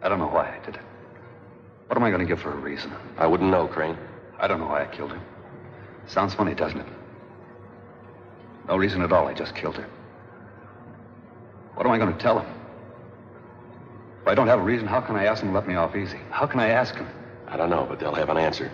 I 0.03 0.09
don't 0.09 0.19
know 0.19 0.29
why 0.29 0.57
I 0.57 0.65
did 0.65 0.77
it. 0.77 0.83
What 1.89 1.97
am 1.97 2.05
I 2.05 2.11
going 2.11 2.21
to 2.21 2.27
give 2.27 2.41
for 2.41 2.53
a 2.53 2.57
reason? 2.57 2.93
I 3.19 3.27
wouldn't 3.27 3.51
know, 3.51 3.67
Crane. 3.67 3.97
I 4.39 4.47
don't 4.47 4.61
know 4.61 4.67
why 4.67 4.83
I 4.83 4.87
killed 4.87 5.11
her. 5.11 5.21
Sounds 6.07 6.35
funny, 6.35 6.55
doesn't 6.55 6.81
it? 6.81 6.87
No 8.69 8.77
reason 8.77 9.03
at 9.03 9.13
all. 9.13 9.27
I 9.29 9.35
just 9.35 9.55
killed 9.55 9.77
her. 9.77 9.89
What 11.75 11.85
am 11.87 11.93
I 11.93 11.99
going 11.99 12.13
to 12.13 12.19
tell 12.19 12.39
him? 12.39 12.47
If 14.23 14.29
I 14.29 14.35
don't 14.35 14.49
have 14.49 14.59
a 14.61 14.63
reason, 14.63 14.87
how 14.87 15.01
can 15.01 15.15
I 15.15 15.27
ask 15.27 15.43
him 15.43 15.51
to 15.51 15.55
let 15.55 15.69
me 15.69 15.75
off 15.75 15.95
easy? 15.95 16.19
How 16.31 16.47
can 16.47 16.59
I 16.59 16.69
ask 16.69 16.95
him? 16.95 17.07
I 17.49 17.57
don't 17.57 17.71
know, 17.71 17.87
but 17.89 18.01
they'll 18.01 18.15
have 18.15 18.29
an 18.29 18.39
answer. 18.39 18.71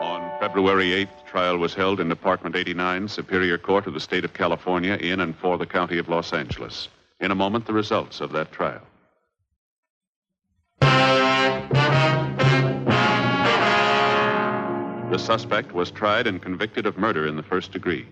On 0.00 0.30
February 0.40 1.06
8th, 1.06 1.17
trial 1.28 1.58
was 1.58 1.74
held 1.74 2.00
in 2.00 2.08
Department 2.08 2.56
89, 2.56 3.06
Superior 3.06 3.58
Court 3.58 3.86
of 3.86 3.92
the 3.92 4.00
State 4.00 4.24
of 4.24 4.32
California, 4.32 4.94
in 4.94 5.20
and 5.20 5.36
for 5.36 5.58
the 5.58 5.66
County 5.66 5.98
of 5.98 6.08
Los 6.08 6.32
Angeles. 6.32 6.88
In 7.20 7.30
a 7.30 7.34
moment, 7.34 7.66
the 7.66 7.72
results 7.72 8.20
of 8.20 8.32
that 8.32 8.50
trial. 8.50 8.80
The 15.10 15.18
suspect 15.18 15.72
was 15.72 15.90
tried 15.90 16.26
and 16.26 16.40
convicted 16.40 16.86
of 16.86 16.96
murder 16.96 17.26
in 17.26 17.36
the 17.36 17.42
first 17.42 17.72
degree. 17.72 18.06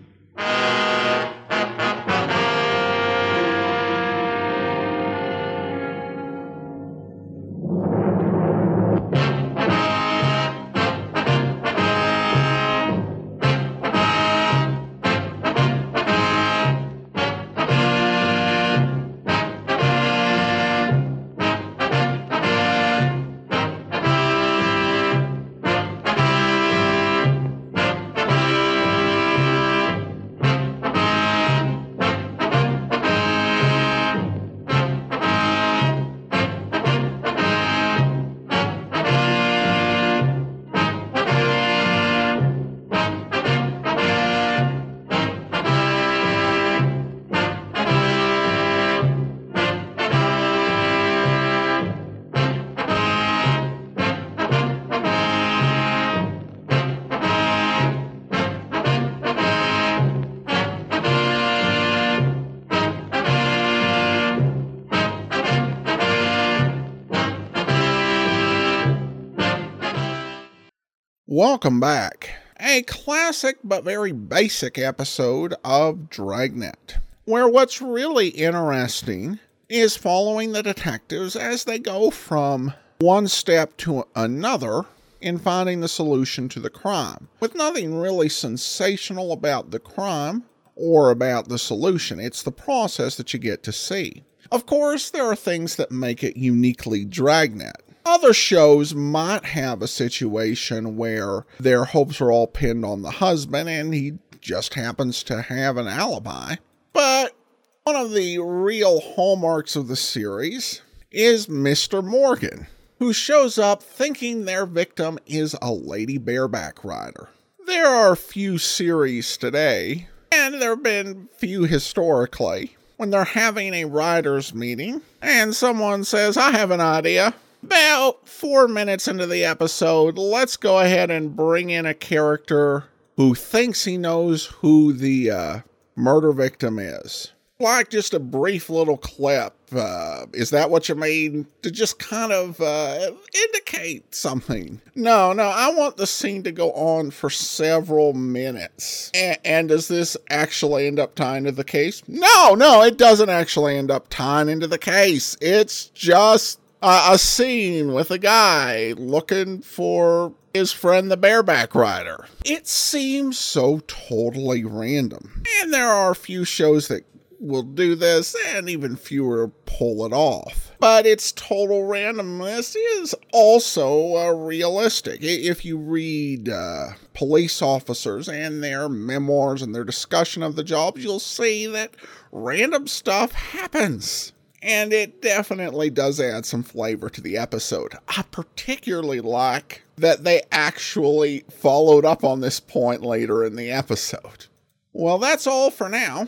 Welcome 71.29 71.81
back. 71.81 72.29
A 72.57 72.83
classic 72.83 73.57
but 73.61 73.83
very 73.83 74.13
basic 74.13 74.77
episode 74.77 75.55
of 75.61 76.09
Dragnet, 76.09 76.99
where 77.25 77.49
what's 77.49 77.81
really 77.81 78.29
interesting 78.29 79.37
is 79.67 79.97
following 79.97 80.53
the 80.53 80.63
detectives 80.63 81.35
as 81.35 81.65
they 81.65 81.79
go 81.79 82.11
from 82.11 82.73
one 82.99 83.27
step 83.27 83.75
to 83.79 84.05
another 84.15 84.85
in 85.19 85.37
finding 85.37 85.81
the 85.81 85.89
solution 85.89 86.47
to 86.47 86.61
the 86.61 86.69
crime, 86.69 87.27
with 87.41 87.55
nothing 87.55 87.93
really 87.93 88.29
sensational 88.29 89.33
about 89.33 89.71
the 89.71 89.79
crime 89.79 90.45
or 90.77 91.11
about 91.11 91.49
the 91.49 91.59
solution. 91.59 92.21
It's 92.21 92.41
the 92.41 92.53
process 92.53 93.17
that 93.17 93.33
you 93.33 93.39
get 93.39 93.63
to 93.63 93.73
see. 93.73 94.23
Of 94.49 94.65
course, 94.65 95.09
there 95.09 95.25
are 95.25 95.35
things 95.35 95.75
that 95.75 95.91
make 95.91 96.23
it 96.23 96.37
uniquely 96.37 97.03
Dragnet. 97.03 97.83
Other 98.09 98.31
shows 98.33 98.95
might 98.95 99.43
have 99.43 99.81
a 99.81 99.87
situation 99.87 100.95
where 100.95 101.45
their 101.59 101.83
hopes 101.83 102.21
are 102.21 102.31
all 102.31 102.47
pinned 102.47 102.85
on 102.85 103.01
the 103.01 103.11
husband 103.11 103.67
and 103.67 103.93
he 103.93 104.13
just 104.39 104.75
happens 104.75 105.23
to 105.23 105.41
have 105.41 105.75
an 105.75 105.89
alibi. 105.89 106.55
But 106.93 107.35
one 107.83 107.97
of 107.97 108.13
the 108.13 108.39
real 108.39 109.01
hallmarks 109.01 109.75
of 109.75 109.89
the 109.89 109.97
series 109.97 110.81
is 111.11 111.47
Mr. 111.47 112.01
Morgan, 112.01 112.67
who 112.99 113.11
shows 113.11 113.57
up 113.57 113.83
thinking 113.83 114.45
their 114.45 114.65
victim 114.65 115.19
is 115.25 115.53
a 115.61 115.73
lady 115.73 116.17
bareback 116.17 116.85
rider. 116.85 117.27
There 117.65 117.89
are 117.89 118.15
few 118.15 118.57
series 118.57 119.35
today, 119.35 120.07
and 120.31 120.61
there 120.61 120.69
have 120.69 120.83
been 120.83 121.27
few 121.35 121.65
historically, 121.65 122.77
when 122.95 123.09
they're 123.09 123.25
having 123.25 123.73
a 123.73 123.83
writers' 123.83 124.53
meeting 124.53 125.01
and 125.21 125.53
someone 125.53 126.05
says, 126.05 126.37
I 126.37 126.51
have 126.51 126.71
an 126.71 126.79
idea. 126.81 127.33
About 127.63 128.27
four 128.27 128.67
minutes 128.67 129.07
into 129.07 129.25
the 129.25 129.43
episode, 129.43 130.17
let's 130.17 130.57
go 130.57 130.79
ahead 130.79 131.11
and 131.11 131.35
bring 131.35 131.69
in 131.69 131.85
a 131.85 131.93
character 131.93 132.85
who 133.17 133.33
thinks 133.35 133.83
he 133.83 133.97
knows 133.97 134.45
who 134.45 134.93
the 134.93 135.31
uh, 135.31 135.59
murder 135.95 136.31
victim 136.31 136.77
is. 136.79 137.33
Like 137.59 137.89
just 137.89 138.13
a 138.13 138.19
brief 138.19 138.69
little 138.69 138.97
clip. 138.97 139.55
Uh, 139.75 140.27
is 140.31 140.51
that 140.51 140.69
what 140.69 140.87
you 140.87 140.93
mean? 140.93 141.47
To 141.63 141.71
just 141.71 141.97
kind 141.97 142.31
of 142.31 142.61
uh, 142.61 143.11
indicate 143.33 144.13
something. 144.13 144.79
No, 144.93 145.33
no, 145.33 145.45
I 145.45 145.73
want 145.73 145.97
the 145.97 146.05
scene 146.05 146.43
to 146.43 146.51
go 146.51 146.71
on 146.73 147.09
for 147.09 147.31
several 147.31 148.13
minutes. 148.13 149.09
A- 149.15 149.45
and 149.45 149.69
does 149.69 149.87
this 149.87 150.15
actually 150.29 150.85
end 150.85 150.99
up 150.99 151.15
tying 151.15 151.45
to 151.45 151.51
the 151.51 151.63
case? 151.63 152.03
No, 152.07 152.53
no, 152.53 152.83
it 152.83 152.99
doesn't 152.99 153.29
actually 153.29 153.75
end 153.75 153.89
up 153.89 154.07
tying 154.09 154.49
into 154.49 154.67
the 154.67 154.77
case. 154.77 155.35
It's 155.41 155.85
just 155.89 156.59
uh, 156.81 157.09
a 157.13 157.17
scene 157.17 157.93
with 157.93 158.11
a 158.11 158.19
guy 158.19 158.93
looking 158.97 159.61
for 159.61 160.33
his 160.53 160.71
friend 160.71 161.11
the 161.11 161.17
bareback 161.17 161.75
rider. 161.75 162.25
It 162.45 162.67
seems 162.67 163.37
so 163.37 163.81
totally 163.87 164.63
random. 164.63 165.43
And 165.61 165.73
there 165.73 165.89
are 165.89 166.11
a 166.11 166.15
few 166.15 166.45
shows 166.45 166.87
that 166.87 167.03
will 167.39 167.63
do 167.63 167.95
this, 167.95 168.35
and 168.47 168.69
even 168.69 168.95
fewer 168.95 169.49
pull 169.65 170.05
it 170.05 170.13
off. 170.13 170.71
But 170.79 171.05
its 171.05 171.31
total 171.31 171.83
randomness 171.83 172.75
is 172.75 173.15
also 173.31 174.15
uh, 174.15 174.31
realistic. 174.31 175.19
If 175.21 175.65
you 175.65 175.77
read 175.77 176.49
uh, 176.49 176.89
police 177.13 177.61
officers 177.61 178.27
and 178.27 178.63
their 178.63 178.89
memoirs 178.89 179.61
and 179.61 179.73
their 179.73 179.83
discussion 179.83 180.43
of 180.43 180.55
the 180.55 180.63
jobs, 180.63 181.03
you'll 181.03 181.19
see 181.19 181.67
that 181.67 181.95
random 182.31 182.87
stuff 182.87 183.31
happens 183.31 184.33
and 184.67 184.91
it 184.91 185.21
definitely 185.21 185.89
does 185.89 186.19
add 186.19 186.45
some 186.45 186.61
flavor 186.61 187.09
to 187.09 187.21
the 187.21 187.37
episode. 187.37 187.93
I 188.09 188.23
particularly 188.29 189.21
like 189.21 189.83
that 189.97 190.25
they 190.25 190.41
actually 190.51 191.45
followed 191.49 192.03
up 192.03 192.25
on 192.25 192.41
this 192.41 192.59
point 192.59 193.01
later 193.01 193.45
in 193.45 193.55
the 193.55 193.71
episode. 193.71 194.47
Well, 194.91 195.19
that's 195.19 195.47
all 195.47 195.71
for 195.71 195.87
now. 195.87 196.27